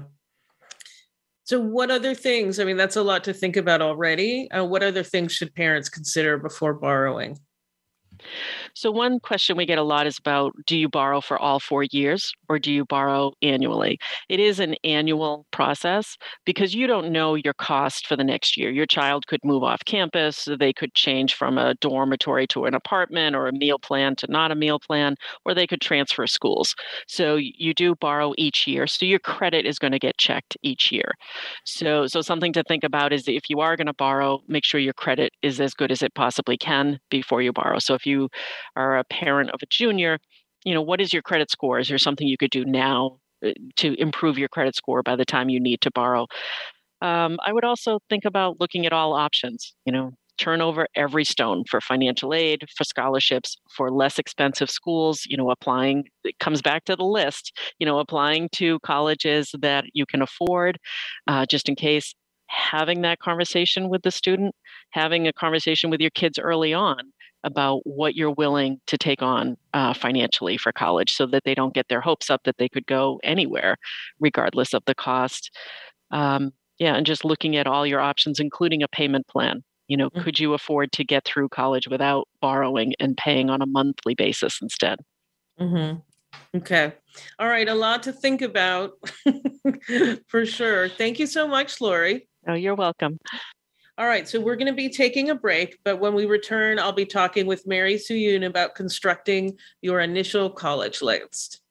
[1.45, 2.59] So, what other things?
[2.59, 4.49] I mean, that's a lot to think about already.
[4.51, 7.39] Uh, what other things should parents consider before borrowing?
[8.73, 11.83] So, one question we get a lot is about do you borrow for all four
[11.83, 13.99] years or do you borrow annually?
[14.29, 18.69] It is an annual process because you don't know your cost for the next year.
[18.69, 23.35] Your child could move off campus, they could change from a dormitory to an apartment
[23.35, 26.75] or a meal plan to not a meal plan, or they could transfer schools.
[27.07, 28.87] So, you do borrow each year.
[28.87, 31.11] So, your credit is going to get checked each year.
[31.65, 34.79] So, so something to think about is if you are going to borrow, make sure
[34.79, 37.79] your credit is as good as it possibly can before you borrow.
[37.79, 38.12] So, if you
[38.75, 40.19] are a parent of a junior,
[40.65, 41.79] you know, what is your credit score?
[41.79, 45.25] Is there something you could do now uh, to improve your credit score by the
[45.25, 46.27] time you need to borrow?
[47.01, 51.23] Um, I would also think about looking at all options, you know, turn over every
[51.25, 56.61] stone for financial aid, for scholarships, for less expensive schools, you know, applying, it comes
[56.61, 60.77] back to the list, you know, applying to colleges that you can afford,
[61.27, 62.15] uh, just in case
[62.47, 64.55] having that conversation with the student,
[64.91, 66.97] having a conversation with your kids early on
[67.43, 71.73] about what you're willing to take on uh, financially for college so that they don't
[71.73, 73.77] get their hopes up that they could go anywhere
[74.19, 75.51] regardless of the cost.
[76.11, 79.63] Um, yeah and just looking at all your options including a payment plan.
[79.87, 80.21] You know mm-hmm.
[80.21, 84.59] could you afford to get through college without borrowing and paying on a monthly basis
[84.61, 84.99] instead?
[85.59, 86.57] Mm-hmm.
[86.57, 86.93] okay.
[87.39, 88.93] All right a lot to think about
[90.27, 90.89] for sure.
[90.89, 92.27] Thank you so much lori.
[92.47, 93.19] Oh you're welcome
[93.97, 96.91] all right, so we're going to be taking a break, but when we return, I'll
[96.91, 101.61] be talking with Mary Suyun about constructing your initial college list.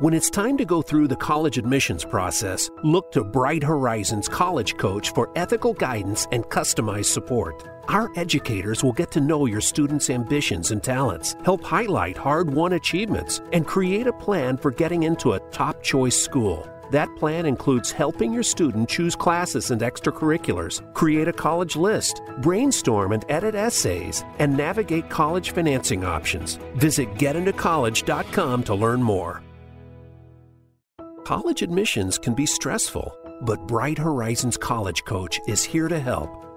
[0.00, 4.76] When it's time to go through the college admissions process, look to Bright Horizons College
[4.76, 7.68] Coach for ethical guidance and customized support.
[7.88, 12.74] Our educators will get to know your students' ambitions and talents, help highlight hard won
[12.74, 16.68] achievements, and create a plan for getting into a top choice school.
[16.90, 23.12] That plan includes helping your student choose classes and extracurriculars, create a college list, brainstorm
[23.12, 26.58] and edit essays, and navigate college financing options.
[26.76, 29.42] Visit getintocollege.com to learn more.
[31.24, 36.30] College admissions can be stressful, but Bright Horizons College Coach is here to help.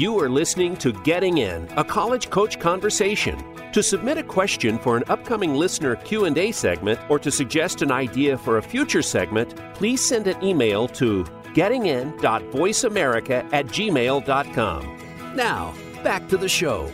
[0.00, 3.38] You are listening to Getting In, a college coach conversation.
[3.74, 8.38] To submit a question for an upcoming listener Q&A segment or to suggest an idea
[8.38, 14.98] for a future segment, please send an email to gettingin.voiceamerica at gmail.com.
[15.34, 16.90] Now, back to the show.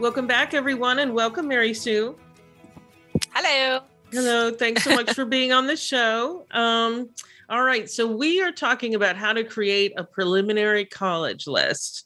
[0.00, 2.16] Welcome back, everyone, and welcome, Mary Sue.
[3.32, 3.82] Hello.
[4.10, 4.50] Hello.
[4.50, 6.44] Thanks so much for being on the show.
[6.50, 7.10] Um,
[7.48, 7.88] all right.
[7.88, 12.04] So we are talking about how to create a preliminary college list.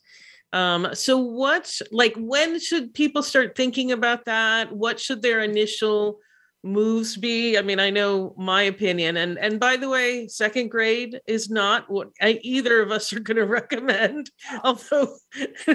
[0.52, 4.70] Um, so what like when should people start thinking about that?
[4.70, 6.18] What should their initial
[6.62, 7.56] moves be?
[7.58, 11.90] I mean, I know my opinion, and and by the way, second grade is not
[11.90, 14.30] what I, either of us are going to recommend.
[14.62, 15.16] Although,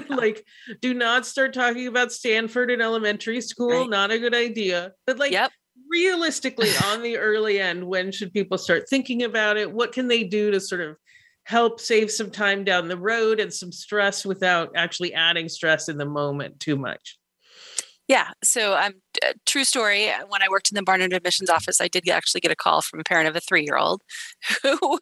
[0.08, 0.46] like,
[0.80, 3.80] do not start talking about Stanford in elementary school.
[3.80, 3.90] Right.
[3.90, 4.92] Not a good idea.
[5.06, 5.50] But like, yep
[5.88, 9.70] realistically on the early end when should people start thinking about it?
[9.70, 10.96] What can they do to sort of
[11.44, 15.96] help save some time down the road and some stress without actually adding stress in
[15.96, 17.18] the moment too much
[18.08, 18.28] yeah.
[18.42, 18.94] So, um,
[19.24, 20.08] uh, true story.
[20.10, 22.80] Uh, when I worked in the Barnard admissions office, I did actually get a call
[22.80, 24.02] from a parent of a three-year-old
[24.62, 24.98] who,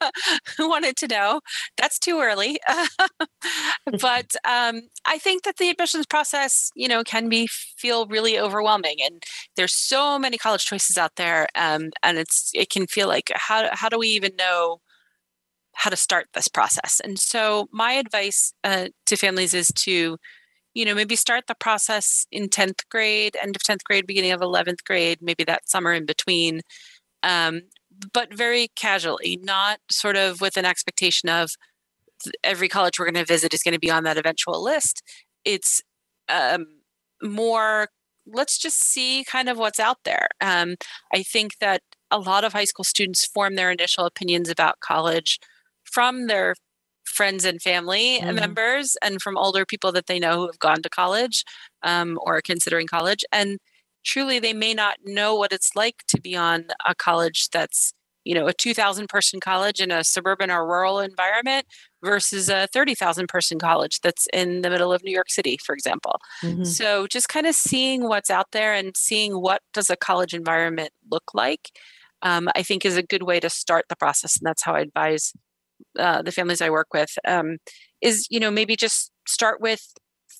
[0.56, 1.40] who wanted to know.
[1.76, 2.58] That's too early,
[4.00, 8.96] but um, I think that the admissions process, you know, can be feel really overwhelming,
[9.04, 9.22] and
[9.56, 13.68] there's so many college choices out there, um, and it's it can feel like how
[13.72, 14.80] how do we even know
[15.74, 17.00] how to start this process?
[17.04, 20.18] And so, my advice uh, to families is to
[20.76, 24.40] you know maybe start the process in 10th grade end of 10th grade beginning of
[24.40, 26.60] 11th grade maybe that summer in between
[27.22, 27.62] um,
[28.12, 31.50] but very casually, not sort of with an expectation of
[32.42, 35.02] every college we're going to visit is going to be on that eventual list.
[35.44, 35.82] It's
[36.28, 36.66] um,
[37.22, 37.88] more,
[38.26, 40.28] let's just see kind of what's out there.
[40.40, 40.76] Um,
[41.12, 45.38] I think that a lot of high school students form their initial opinions about college
[45.84, 46.54] from their
[47.06, 48.34] friends and family mm-hmm.
[48.34, 51.44] members and from older people that they know who have gone to college
[51.82, 53.24] um, or are considering college.
[53.32, 53.58] And
[54.04, 57.92] truly, they may not know what it's like to be on a college that's
[58.24, 61.64] you know a 2000 person college in a suburban or rural environment
[62.02, 66.18] versus a 30,000 person college that's in the middle of New York City for example.
[66.42, 66.64] Mm-hmm.
[66.64, 70.90] So just kind of seeing what's out there and seeing what does a college environment
[71.10, 71.70] look like
[72.22, 74.80] um, I think is a good way to start the process and that's how I
[74.80, 75.32] advise
[75.98, 77.58] uh, the families I work with um,
[78.02, 79.82] is you know maybe just start with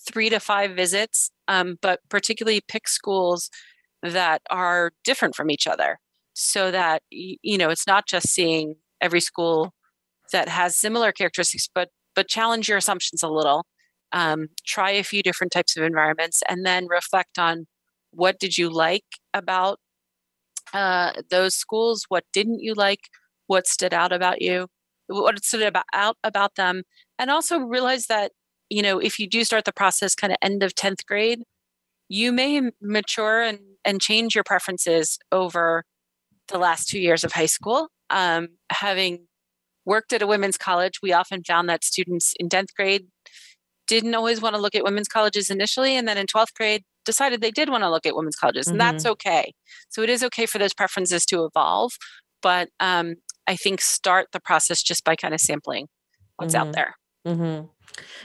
[0.09, 3.51] three to five visits um, but particularly pick schools
[4.03, 5.99] that are different from each other
[6.35, 9.73] so that you know it's not just seeing every school
[10.33, 13.65] that has similar characteristics but but challenge your assumptions a little
[14.13, 17.67] um, try a few different types of environments and then reflect on
[18.13, 19.79] what did you like about
[20.73, 23.01] uh, those schools what didn't you like
[23.47, 24.67] what stood out about you
[25.09, 26.83] what stood about, out about them
[27.19, 28.33] and also realize that
[28.69, 31.43] you know if you do start the process kind of end of 10th grade
[32.09, 35.85] you may mature and and change your preferences over
[36.49, 37.89] the last two years of high school.
[38.11, 39.27] Um, having
[39.85, 43.07] worked at a women's college, we often found that students in 10th grade
[43.87, 45.97] didn't always want to look at women's colleges initially.
[45.97, 48.67] And then in 12th grade, decided they did want to look at women's colleges.
[48.67, 48.91] And mm-hmm.
[48.91, 49.53] that's okay.
[49.89, 51.93] So it is okay for those preferences to evolve.
[52.43, 53.15] But um,
[53.47, 55.89] I think start the process just by kind of sampling
[56.37, 56.69] what's mm-hmm.
[56.69, 56.97] out there.
[57.27, 57.67] Mm-hmm.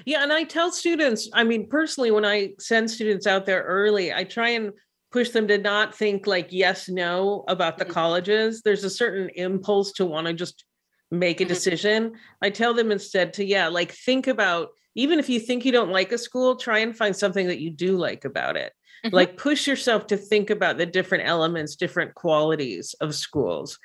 [0.06, 0.24] Yeah.
[0.24, 4.24] And I tell students, I mean, personally, when I send students out there early, I
[4.24, 4.74] try and
[5.12, 7.94] push them to not think like yes no about the mm-hmm.
[7.94, 10.66] colleges there's a certain impulse to want to just
[11.12, 11.50] make a mm-hmm.
[11.50, 15.72] decision i tell them instead to yeah like think about even if you think you
[15.72, 18.72] don't like a school try and find something that you do like about it
[19.06, 19.16] mm-hmm.
[19.16, 23.78] like push yourself to think about the different elements different qualities of schools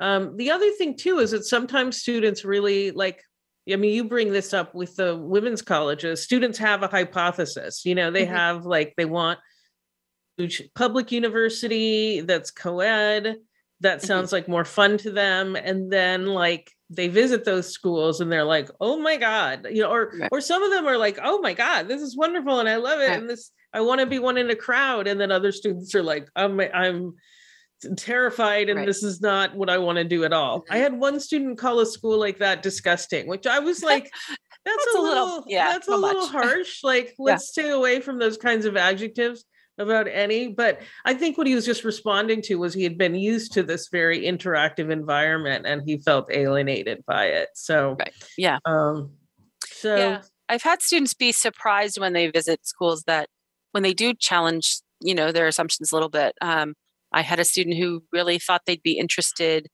[0.00, 3.22] um, the other thing too is that sometimes students really like
[3.68, 6.22] I mean, you bring this up with the women's colleges.
[6.22, 7.84] Students have a hypothesis.
[7.84, 8.34] You know, they mm-hmm.
[8.34, 9.40] have like they want
[10.74, 13.36] public university that's co-ed
[13.80, 14.06] that mm-hmm.
[14.06, 18.44] sounds like more fun to them and then like they visit those schools and they're
[18.44, 20.28] like oh my god you know or right.
[20.32, 23.00] or some of them are like oh my god this is wonderful and i love
[23.00, 23.18] it right.
[23.18, 26.02] and this i want to be one in a crowd and then other students are
[26.02, 27.14] like i'm i'm
[27.96, 28.86] terrified and right.
[28.86, 30.72] this is not what i want to do at all mm-hmm.
[30.72, 34.10] i had one student call a school like that disgusting which i was like
[34.64, 37.62] that's, that's a, little, little yeah that's a little harsh like let's yeah.
[37.62, 39.44] stay away from those kinds of adjectives
[39.78, 43.14] about any, but I think what he was just responding to was he had been
[43.14, 47.48] used to this very interactive environment and he felt alienated by it.
[47.54, 48.12] So, right.
[48.38, 48.58] yeah.
[48.64, 49.12] Um,
[49.66, 50.22] so, yeah.
[50.48, 53.28] I've had students be surprised when they visit schools that
[53.72, 56.34] when they do challenge, you know, their assumptions a little bit.
[56.40, 56.74] Um,
[57.12, 59.68] I had a student who really thought they'd be interested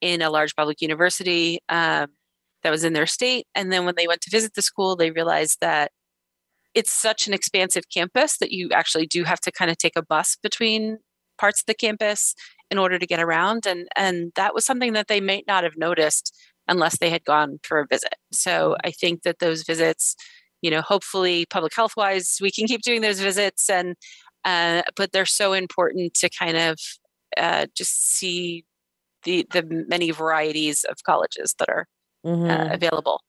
[0.00, 2.08] in a large public university um,
[2.62, 3.46] that was in their state.
[3.54, 5.90] And then when they went to visit the school, they realized that
[6.74, 10.02] it's such an expansive campus that you actually do have to kind of take a
[10.02, 10.98] bus between
[11.38, 12.34] parts of the campus
[12.70, 15.76] in order to get around and and that was something that they may not have
[15.76, 16.34] noticed
[16.66, 20.16] unless they had gone for a visit so i think that those visits
[20.62, 23.94] you know hopefully public health wise we can keep doing those visits and
[24.48, 26.78] uh, but they're so important to kind of
[27.36, 28.64] uh, just see
[29.24, 31.86] the the many varieties of colleges that are
[32.24, 32.50] uh, mm-hmm.
[32.50, 33.20] uh, available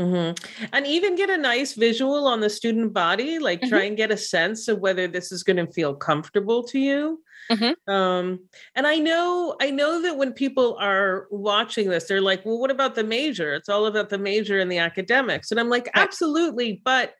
[0.00, 0.66] Mm-hmm.
[0.72, 3.68] And even get a nice visual on the student body, like mm-hmm.
[3.68, 7.22] try and get a sense of whether this is going to feel comfortable to you.
[7.50, 7.92] Mm-hmm.
[7.92, 8.40] Um,
[8.74, 12.70] and I know, I know that when people are watching this, they're like, "Well, what
[12.70, 13.54] about the major?
[13.54, 15.90] It's all about the major and the academics." And I'm like.
[15.94, 17.14] "Absolutely," but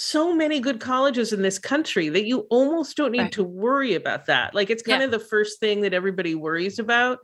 [0.00, 3.32] so many good colleges in this country that you almost don't need right.
[3.32, 4.54] to worry about that.
[4.54, 5.04] Like it's kind yeah.
[5.04, 7.18] of the first thing that everybody worries about.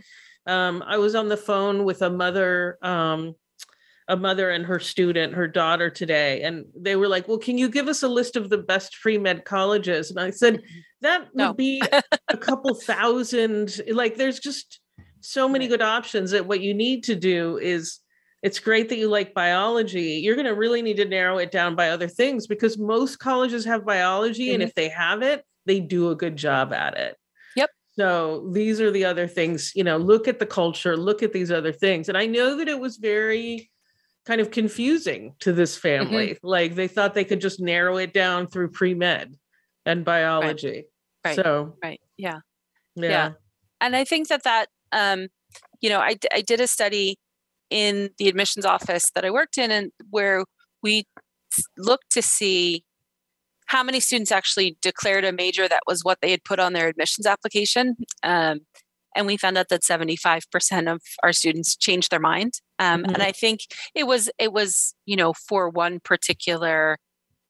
[0.47, 2.79] Um, I was on the phone with a mother.
[2.83, 3.35] Um,
[4.09, 7.69] a mother and her student, her daughter today, and they were like, "Well, can you
[7.69, 10.79] give us a list of the best pre med colleges?" And I said, mm-hmm.
[11.01, 11.49] "That no.
[11.49, 11.83] would be
[12.29, 13.81] a couple thousand.
[13.91, 14.79] Like, there's just
[15.23, 17.99] so many good options that what you need to do is."
[18.47, 20.21] It's great that you like biology.
[20.23, 23.65] You're going to really need to narrow it down by other things because most colleges
[23.65, 24.55] have biology, mm-hmm.
[24.55, 27.17] and if they have it, they do a good job at it.
[27.57, 27.71] Yep.
[27.99, 31.51] So these are the other things, you know, look at the culture, look at these
[31.51, 32.09] other things.
[32.09, 33.69] And I know that it was very
[34.27, 36.35] kind of confusing to this family.
[36.35, 36.47] Mm-hmm.
[36.47, 39.35] Like they thought they could just narrow it down through pre med
[39.85, 40.85] and biology.
[41.25, 41.37] Right.
[41.37, 41.45] right.
[41.45, 42.01] So, right.
[42.17, 42.39] Yeah.
[42.95, 43.09] yeah.
[43.09, 43.31] yeah.
[43.81, 45.27] And I think that that, um,
[45.81, 47.19] you know, I, I did a study
[47.71, 50.45] in the admissions office that I worked in, and where
[50.83, 51.05] we
[51.77, 52.85] looked to see
[53.67, 56.89] how many students actually declared a major that was what they had put on their
[56.89, 57.97] admissions application.
[58.23, 58.61] Um,
[59.17, 62.61] and we found out that 75% of our students changed their mind.
[62.79, 63.15] Um, mm-hmm.
[63.15, 63.61] And I think
[63.95, 66.99] it was it was you know for one particular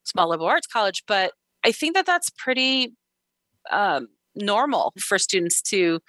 [0.05, 1.33] small liberal arts college, but
[1.65, 2.95] I think that that's pretty
[3.71, 6.01] um, normal for students to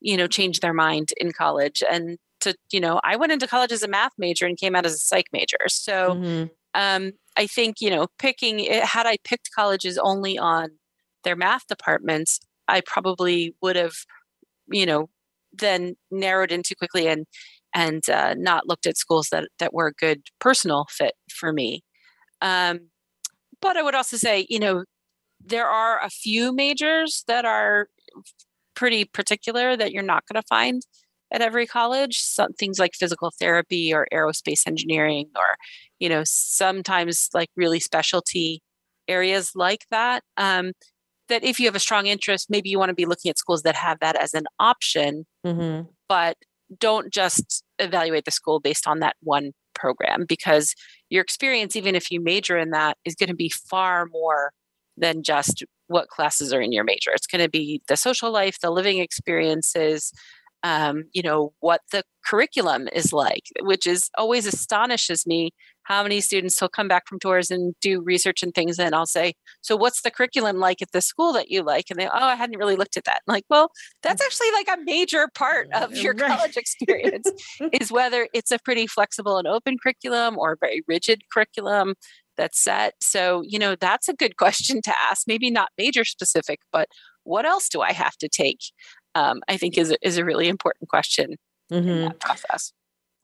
[0.00, 3.72] you know change their mind in college and to you know i went into college
[3.72, 5.58] as a math major and came out as a psych major.
[5.68, 6.44] So mm-hmm.
[6.74, 10.70] um, i think you know picking it, had i picked colleges only on
[11.24, 13.94] their math departments i probably would have
[14.70, 15.08] you know
[15.52, 17.26] then narrowed in too quickly and
[17.74, 21.82] and uh, not looked at schools that that were a good personal fit for me.
[22.40, 22.88] Um,
[23.60, 24.84] but i would also say you know
[25.44, 27.88] there are a few majors that are
[28.74, 30.82] pretty particular that you're not going to find
[31.32, 35.56] at every college some things like physical therapy or aerospace engineering or
[35.98, 38.62] you know sometimes like really specialty
[39.08, 40.72] areas like that um,
[41.28, 43.62] that if you have a strong interest maybe you want to be looking at schools
[43.62, 45.86] that have that as an option mm-hmm.
[46.08, 46.36] but
[46.78, 50.74] don't just evaluate the school based on that one program because
[51.08, 54.52] your experience even if you major in that is going to be far more
[54.96, 57.10] than just what classes are in your major.
[57.12, 60.12] It's going to be the social life, the living experiences,
[60.62, 65.52] um, you know, what the curriculum is like, which is always astonishes me
[65.84, 68.78] how many students will come back from tours and do research and things.
[68.78, 71.86] And I'll say, So, what's the curriculum like at the school that you like?
[71.90, 73.22] And they, Oh, I hadn't really looked at that.
[73.26, 73.70] I'm like, well,
[74.02, 76.36] that's actually like a major part of your right.
[76.36, 77.26] college experience
[77.72, 81.94] is whether it's a pretty flexible and open curriculum or a very rigid curriculum
[82.36, 82.94] that's set.
[83.02, 85.26] So, you know, that's a good question to ask.
[85.26, 86.88] Maybe not major specific, but
[87.24, 88.60] what else do I have to take?
[89.14, 91.36] Um, I think is is a really important question
[91.70, 91.88] mm-hmm.
[91.88, 92.72] in that process.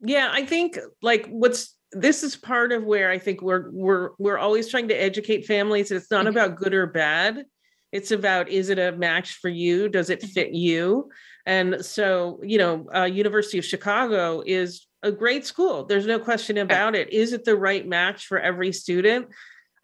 [0.00, 4.38] Yeah, I think like what's this is part of where I think we're we're we're
[4.38, 5.90] always trying to educate families.
[5.90, 6.36] It's not mm-hmm.
[6.36, 7.44] about good or bad.
[7.92, 9.88] It's about is it a match for you?
[9.88, 10.28] Does it mm-hmm.
[10.28, 11.10] fit you?
[11.46, 15.84] And so, you know, uh, University of Chicago is a great school.
[15.84, 17.12] There's no question about it.
[17.12, 19.28] Is it the right match for every student?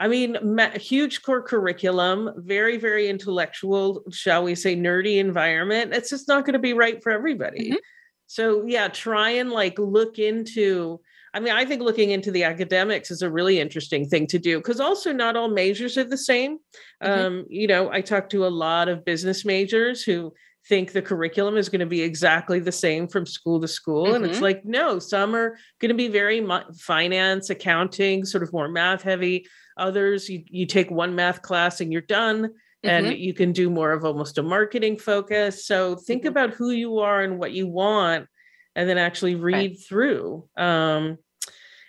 [0.03, 5.95] I mean, ma- huge core curriculum, very, very intellectual, shall we say, nerdy environment.
[5.95, 7.71] It's just not going to be right for everybody.
[7.71, 7.77] Mm-hmm.
[8.27, 11.01] So, yeah, try and like look into.
[11.33, 14.59] I mean, I think looking into the academics is a really interesting thing to do
[14.59, 16.59] because also not all majors are the same.
[17.01, 17.21] Mm-hmm.
[17.21, 20.33] Um, you know, I talk to a lot of business majors who
[20.69, 24.17] think the curriculum is going to be exactly the same from school to school mm-hmm.
[24.17, 24.45] and it's mm-hmm.
[24.45, 26.47] like no some are going to be very
[26.79, 29.45] finance accounting sort of more math heavy
[29.83, 32.89] others you, you take one math class and you're done mm-hmm.
[32.89, 36.29] and you can do more of almost a marketing focus so think mm-hmm.
[36.29, 38.27] about who you are and what you want
[38.75, 39.81] and then actually read right.
[39.87, 41.19] through um,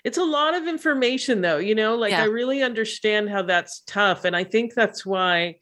[0.04, 2.24] it's a lot of information though you know like yeah.
[2.24, 5.56] i really understand how that's tough and i think that's why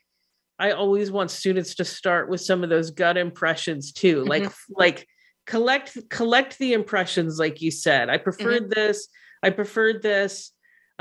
[0.61, 4.17] I always want students to start with some of those gut impressions too.
[4.17, 4.29] Mm-hmm.
[4.29, 5.07] Like like
[5.47, 8.09] collect collect the impressions like you said.
[8.09, 8.79] I preferred mm-hmm.
[8.79, 9.07] this.
[9.41, 10.51] I preferred this.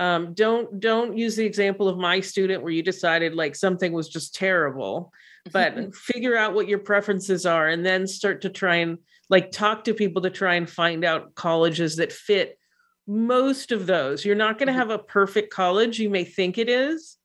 [0.01, 4.09] Um, don't don't use the example of my student where you decided like something was
[4.09, 5.12] just terrible
[5.53, 8.98] but figure out what your preferences are and then start to try and
[9.28, 12.59] like talk to people to try and find out colleges that fit
[13.07, 14.78] most of those you're not going to mm-hmm.
[14.78, 17.18] have a perfect college you may think it is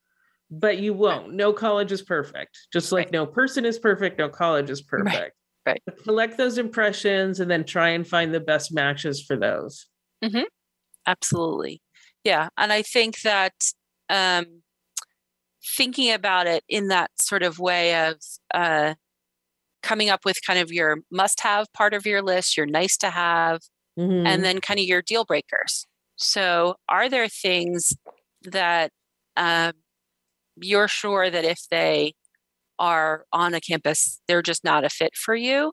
[0.52, 1.34] but you won't.
[1.34, 2.68] No college is perfect.
[2.72, 3.14] Just like right.
[3.14, 5.34] no person is perfect, no college is perfect.
[5.66, 5.82] Right.
[5.88, 5.98] right.
[6.04, 9.88] Collect those impressions and then try and find the best matches for those.
[10.24, 10.44] Mm-hmm.
[11.08, 11.82] Absolutely.
[12.26, 12.50] Yeah.
[12.58, 13.54] And I think that
[14.10, 14.64] um,
[15.78, 18.16] thinking about it in that sort of way of
[18.54, 18.96] uh,
[19.84, 23.12] coming up with kind of your must have part of your list, your nice to
[23.12, 23.62] have,
[23.98, 24.26] mm-hmm.
[24.26, 25.86] and then kind of your deal breakers.
[26.18, 27.94] So, are there things
[28.44, 28.92] that
[29.38, 29.74] um,
[30.62, 32.14] you're sure that if they
[32.80, 35.72] are on a campus, they're just not a fit for you.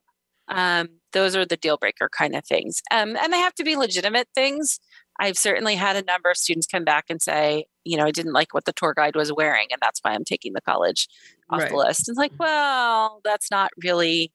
[0.48, 2.82] Um, those are the deal breaker kind of things.
[2.90, 4.78] Um, and they have to be legitimate things.
[5.20, 8.32] I've certainly had a number of students come back and say, you know, I didn't
[8.32, 11.08] like what the tour guide was wearing, and that's why I'm taking the college
[11.50, 11.70] off right.
[11.70, 12.08] the list.
[12.08, 14.32] It's like, well, that's not really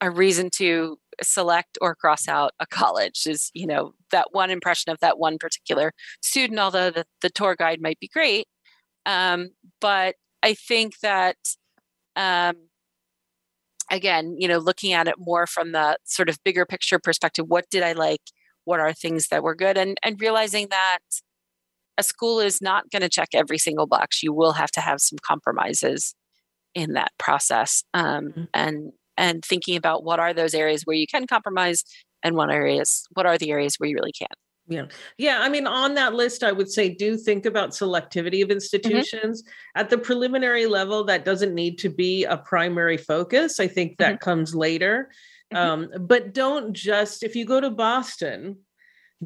[0.00, 4.90] a reason to select or cross out a college is you know that one impression
[4.90, 5.92] of that one particular
[6.22, 8.46] student although the, the tour guide might be great
[9.06, 9.50] um,
[9.80, 11.36] but I think that,
[12.16, 12.56] um,
[13.90, 17.66] again, you know, looking at it more from the sort of bigger picture perspective, what
[17.70, 18.22] did I like?
[18.64, 19.76] What are things that were good?
[19.76, 20.98] And, and realizing that
[21.98, 24.22] a school is not going to check every single box.
[24.22, 26.14] You will have to have some compromises
[26.74, 27.84] in that process.
[27.92, 28.44] Um, mm-hmm.
[28.54, 31.84] And and thinking about what are those areas where you can compromise
[32.22, 34.32] and what areas what are the areas where you really can't
[34.68, 34.84] yeah.
[35.18, 35.40] Yeah.
[35.40, 38.52] I mean, on that list, I would say do think about selectivity of Mm-hmm.
[38.52, 39.42] institutions.
[39.74, 43.58] At the preliminary level, that doesn't need to be a primary focus.
[43.58, 45.10] I think that comes later.
[45.54, 48.58] Um, but don't just, if you go to Boston,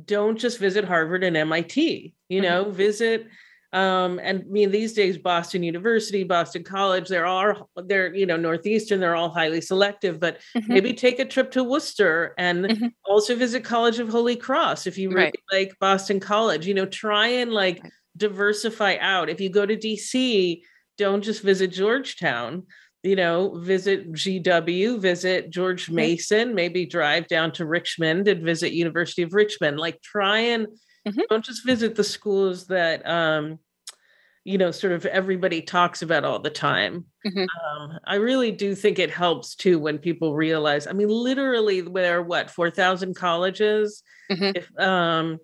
[0.04, 3.26] don't just visit Harvard and MIT, you know, visit.
[3.72, 8.36] Um, and I mean, these days, Boston University, Boston College, they're all, they're, you know,
[8.36, 10.68] Northeastern, they're all highly selective, but Mhm.
[10.68, 12.92] maybe take a trip to Worcester and Mhm.
[13.04, 15.40] also visit College of Holy Cross if you really Right.
[15.52, 16.66] like Boston College.
[16.66, 17.82] You know, try and like
[18.16, 19.28] diversify out.
[19.28, 20.62] If you go to DC,
[20.96, 22.66] don't just visit Georgetown.
[23.06, 29.22] You know, visit GW, visit George Mason, maybe drive down to Richmond and visit University
[29.22, 29.78] of Richmond.
[29.78, 30.66] Like try and
[31.06, 31.22] Mhm.
[31.30, 33.60] don't just visit the schools that um
[34.42, 37.46] you know sort of everybody talks about all the time Mhm.
[37.64, 42.18] um, i really do think it helps too when people realize i mean literally there
[42.18, 44.02] are what 4000 colleges
[44.32, 44.56] Mhm.
[44.56, 45.38] if um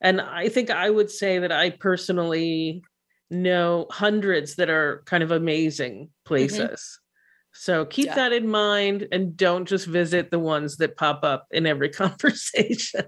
[0.00, 2.82] and i think i would say that i personally
[3.30, 7.00] know hundreds that are kind of amazing places
[7.60, 8.14] so keep Yeah.
[8.14, 13.04] that in mind and don't just visit the ones that pop up in every conversation.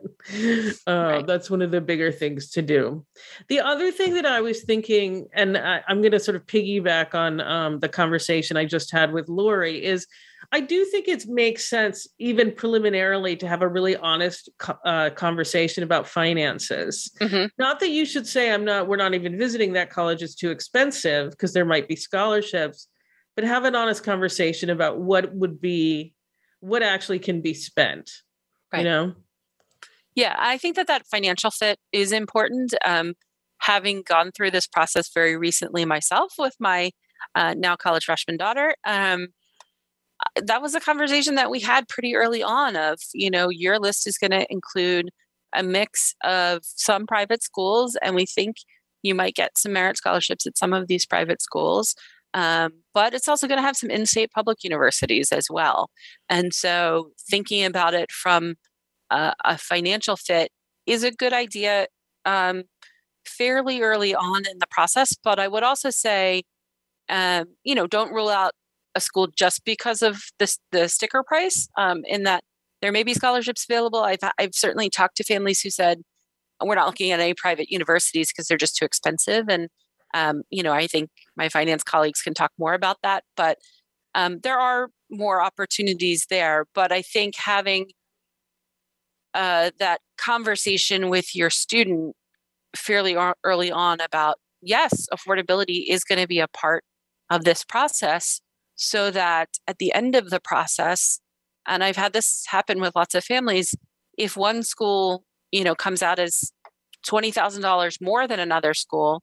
[0.87, 1.27] Uh, Right.
[1.27, 3.07] That's one of the bigger things to do.
[3.49, 7.15] The other thing that I was thinking, and I, I'm going to sort of piggyback
[7.15, 10.07] on um, the conversation I just had with Lori, is
[10.53, 14.49] I do think it makes sense, even preliminarily, to have a really honest
[14.85, 17.11] uh, conversation about finances.
[17.21, 17.51] Mhm.
[17.59, 20.51] Not that you should say, I'm not, we're not even visiting that college, it's too
[20.51, 22.89] expensive, because there might be scholarships,
[23.37, 26.15] but have an honest conversation about what would be,
[26.61, 28.11] what actually can be spent.
[28.73, 28.81] Right.
[28.81, 29.15] You know?
[30.15, 32.75] Yeah, I think that that financial fit is important.
[32.85, 33.15] Um,
[33.59, 36.91] having gone through this process very recently myself with my
[37.35, 39.29] uh, now college freshman daughter, um,
[40.21, 42.77] uh, that was a conversation that we had pretty early on.
[42.77, 45.11] Of you know, your list is going to include
[45.55, 48.57] a mix of some private schools, and we think
[49.03, 51.95] you might get some merit scholarships at some of these private schools.
[52.35, 55.91] Um, but it's also going to have some in-state public universities as well.
[56.29, 58.55] And so, thinking about it from
[59.11, 60.51] uh, a financial fit
[60.87, 61.87] is a good idea
[62.25, 62.65] um,
[63.27, 65.15] fairly early on in the process.
[65.23, 66.43] But I would also say,
[67.09, 68.53] um, you know, don't rule out
[68.95, 71.69] a school just because of this the sticker price.
[71.77, 72.45] Um, in that
[72.83, 74.01] there may be scholarships available.
[74.01, 76.03] I've I've certainly talked to families who said
[76.63, 79.47] we're not looking at any private universities because they're just too expensive.
[79.49, 79.69] And
[80.15, 83.25] um, you know, I think my finance colleagues can talk more about that.
[83.37, 83.59] But
[84.15, 86.67] um, there are more opportunities there.
[86.75, 87.91] But I think having
[89.35, 92.15] uh, that conversation with your student
[92.77, 96.85] fairly early on about yes, affordability is going to be a part
[97.31, 98.41] of this process,
[98.75, 101.21] so that at the end of the process,
[101.67, 103.75] and I've had this happen with lots of families,
[104.19, 106.53] if one school you know comes out as
[107.07, 109.23] twenty thousand dollars more than another school,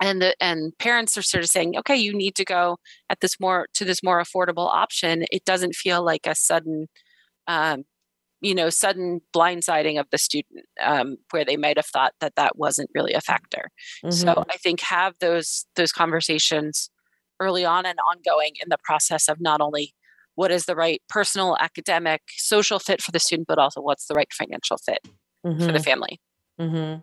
[0.00, 2.78] and the and parents are sort of saying, okay, you need to go
[3.10, 5.24] at this more to this more affordable option.
[5.32, 6.88] It doesn't feel like a sudden
[7.46, 7.84] um,
[8.40, 12.56] you know sudden blindsiding of the student um, where they might have thought that that
[12.58, 13.70] wasn't really a factor
[14.10, 14.44] so Mhm.
[14.52, 16.90] i think have those those conversations
[17.40, 19.94] early on and ongoing in the process of not only
[20.34, 24.14] what is the right personal academic social fit for the student but also what's the
[24.14, 25.00] right financial fit
[25.58, 25.84] for the Mhm.
[25.84, 26.20] family
[26.58, 26.94] hmm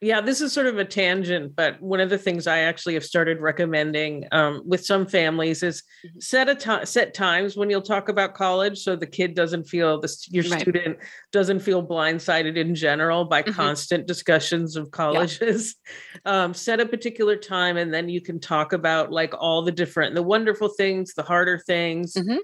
[0.00, 3.04] Yeah, this is sort of a tangent, but one of the things I actually have
[3.04, 6.22] started recommending um, with some families is Mhm.
[6.22, 10.00] set a time, set times when you'll talk about college, so the kid doesn't feel
[10.00, 10.60] this your Right.
[10.60, 10.98] student
[11.32, 13.52] doesn't feel blindsided in general by Mhm.
[13.54, 15.74] constant discussions of colleges.
[16.24, 20.14] Um, set a particular time, and then you can talk about like all the different,
[20.14, 22.14] the wonderful things, the harder things.
[22.14, 22.38] Mhm.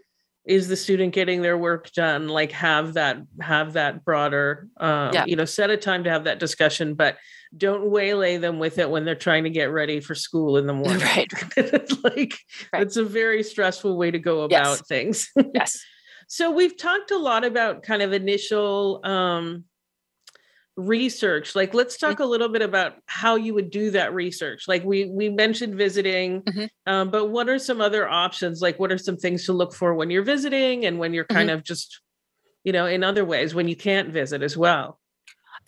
[0.45, 2.29] Is the student getting their work done?
[2.29, 5.25] Like have that have that broader, um, Yeah.
[5.27, 7.17] you know, set a time to have that discussion, but
[7.57, 10.73] don't waylay them with it when they're trying to get ready for school in the
[10.83, 11.01] morning.
[11.01, 11.33] Right.
[11.57, 12.35] it's like
[12.73, 12.83] Right.
[12.83, 14.87] it's a very stressful way to go about Yes.
[14.87, 15.31] things.
[15.55, 15.79] yes
[16.27, 19.65] so we've talked a lot about kind of initial um
[20.77, 24.83] research like let's talk a little bit about how you would do that research like
[24.85, 26.69] we we mentioned visiting Mhm.
[26.87, 29.95] um, but what are some other options like what are some things to look for
[29.95, 32.01] when you're visiting and when you're kind of just
[32.65, 34.99] you know in other ways when you can't visit as well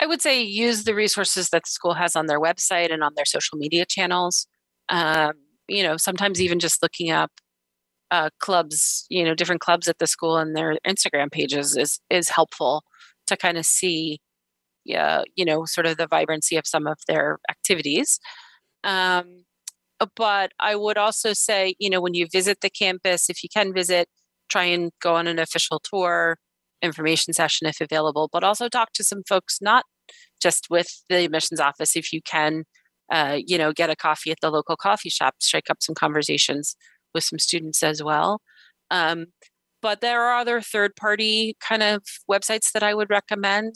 [0.01, 3.13] I would say use the resources that the school has on their website and on
[3.17, 4.47] their social media channels.
[4.91, 5.33] Um,
[5.69, 7.31] you know, sometimes even just looking up
[8.11, 12.29] uh, clubs, you know, different clubs at the school and their Instagram pages is is
[12.29, 12.85] helpful
[13.27, 14.21] to kind of see,
[14.87, 18.19] yeah, you know, sort of the vibrancy of some of their activities.
[18.85, 19.45] Um,
[20.01, 23.49] uh, but I would also say, you know, when you visit the campus, if you
[23.49, 24.09] can visit,
[24.49, 26.39] try and go on an official tour,
[26.83, 29.85] information session if available, but also talk to some folks not
[30.41, 32.65] just with the admissions office if you can
[33.13, 36.77] uh, you know get a coffee at the local coffee shop strike up some conversations
[37.15, 38.41] with some students as well
[38.91, 39.27] um,
[39.83, 43.75] but there are other third party kind of websites that i would recommend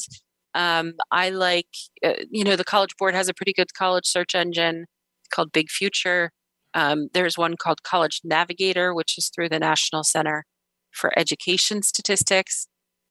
[0.54, 1.68] um, i like
[2.04, 4.86] uh, you know the college board has a pretty good college search engine
[5.30, 6.30] called big future
[6.74, 10.44] um, there's one called college navigator which is through the national center
[10.92, 12.66] for education statistics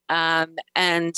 [0.09, 1.15] um, and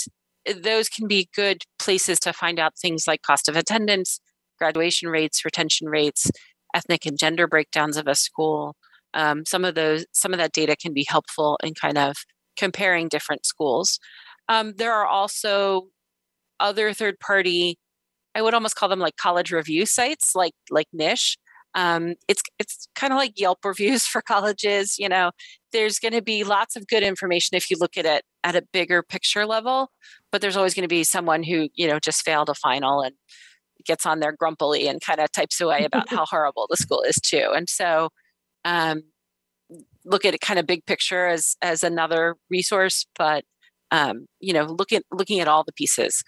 [0.62, 4.20] those can be good places to find out things like cost of attendance,
[4.58, 6.30] graduation rates, retention rates,
[6.74, 8.76] ethnic and gender breakdowns of a school.
[9.14, 12.16] Um, some of those, some of that data can be helpful in kind of
[12.58, 14.00] comparing different schools.
[14.50, 15.88] Um, there are also
[16.62, 17.78] other third-party,
[18.36, 21.38] I would almost call them like college review sites, like like Niche,
[21.74, 24.98] um, it's it's kind of like Yelp reviews for colleges.
[25.00, 25.32] You know,
[25.72, 28.64] there's going to be lots of good information if you look at it at a
[28.74, 29.92] bigger picture level,
[30.32, 33.16] but there's always going to be someone who you know just failed a final and
[33.86, 37.16] gets on there grumpily and kind of types away about how horrible the school is
[37.16, 37.52] too.
[37.56, 38.10] And so,
[38.66, 39.04] um,
[40.06, 43.46] look at it kind of big picture as as another resource, but
[43.92, 46.24] um, you know, looking looking at all the pieces.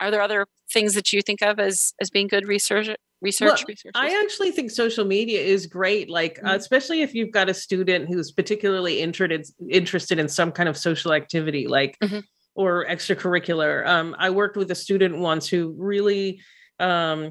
[0.00, 2.90] Are there other things that you think of as as being good research
[3.20, 6.48] research well, i actually think social media is great like mm-hmm.
[6.48, 10.76] uh, especially if you've got a student who's particularly interested interested in some kind of
[10.76, 12.18] social activity like mm-hmm.
[12.56, 16.40] or extracurricular um, i worked with a student once who really
[16.80, 17.30] um,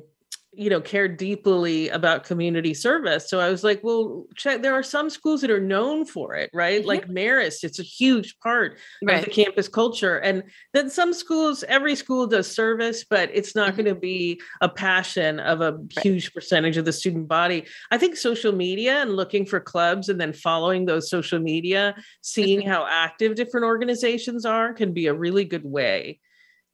[0.53, 4.83] you know care deeply about community service so i was like well check there are
[4.83, 6.89] some schools that are known for it right mm-hmm.
[6.89, 9.19] like marist it's a huge part right.
[9.19, 10.43] of the campus culture and
[10.73, 13.83] then some schools every school does service but it's not mm-hmm.
[13.83, 15.99] going to be a passion of a right.
[16.03, 20.19] huge percentage of the student body i think social media and looking for clubs and
[20.19, 22.69] then following those social media seeing mm-hmm.
[22.69, 26.19] how active different organizations are can be a really good way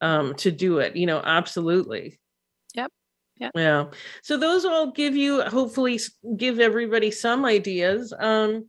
[0.01, 2.19] um, to do it you know absolutely
[3.39, 3.49] yeah.
[3.55, 3.85] Yeah.
[4.23, 5.99] So those all give you hopefully
[6.35, 8.13] give everybody some ideas.
[8.17, 8.65] Um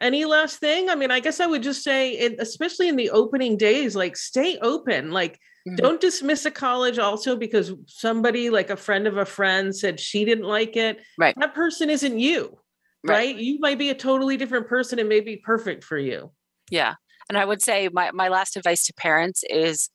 [0.00, 0.88] any last thing?
[0.88, 4.16] I mean, I guess I would just say it, especially in the opening days like
[4.16, 5.10] stay open.
[5.10, 5.34] Like
[5.68, 5.76] mm-hmm.
[5.76, 10.24] don't dismiss a college also because somebody like a friend of a friend said she
[10.24, 11.00] didn't like it.
[11.18, 11.34] Right.
[11.38, 12.58] That person isn't you.
[13.04, 13.14] Right.
[13.14, 13.36] right?
[13.36, 16.32] You might be a totally different person and may be perfect for you.
[16.70, 16.94] Yeah.
[17.28, 19.90] And I would say my my last advice to parents is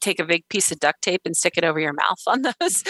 [0.00, 2.82] take a big piece of duct tape and stick it over your mouth on those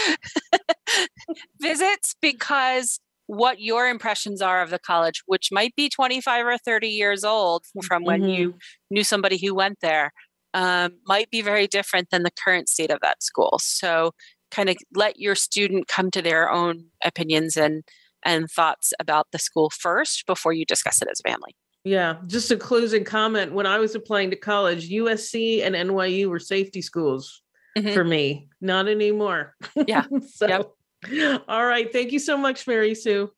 [1.61, 6.89] visits because what your impressions are of the college, which might be 25 or 30
[6.89, 8.31] years old from when mm-hmm.
[8.31, 8.55] you
[8.91, 10.13] knew somebody who went there,
[10.55, 13.59] um, might be very different than the current state of that school.
[13.61, 14.13] So,
[14.53, 17.83] kind of let your student come to their own opinions and
[18.25, 21.55] and thoughts about the school first before you discuss it as a family.
[21.87, 23.53] Yeah, just a closing comment.
[23.53, 27.43] When I was applying to college, USC and NYU were safety schools
[27.79, 27.95] mm-hmm.
[27.95, 28.49] for me.
[28.61, 29.55] Not anymore.
[29.87, 30.05] Yeah.
[30.35, 30.75] so,
[31.09, 31.45] yep.
[31.47, 31.93] all right.
[31.93, 33.31] Thank you so much, Mary Sue.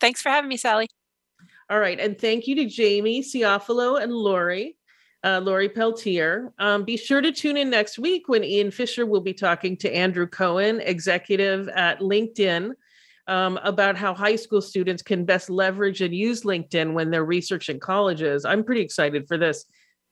[0.00, 0.86] Thanks for having me, Sally.
[1.68, 1.98] All right.
[1.98, 4.76] And thank you to Jamie Ciofalo and Lori,
[5.24, 6.52] uh, Lori Peltier.
[6.60, 9.92] Um, be sure to tune in next week when Ian Fisher will be talking to
[9.92, 12.70] Andrew Cohen, executive at LinkedIn
[13.30, 17.78] um, about how high school students can best leverage and use LinkedIn when they're researching
[17.78, 18.44] colleges.
[18.44, 19.66] I'm pretty excited for this.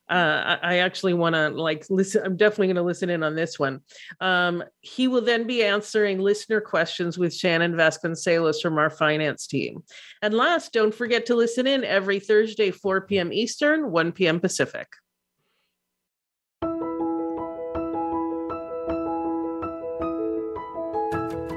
[0.09, 2.23] Uh, I, I actually want to like listen.
[2.25, 3.81] I'm definitely going to listen in on this one.
[4.21, 9.83] Um, he will then be answering listener questions with Shannon Vasconcelos from our finance team.
[10.21, 13.33] And last, don't forget to listen in every Thursday, 4 p.m.
[13.33, 14.39] Eastern, 1 p.m.
[14.39, 14.87] Pacific.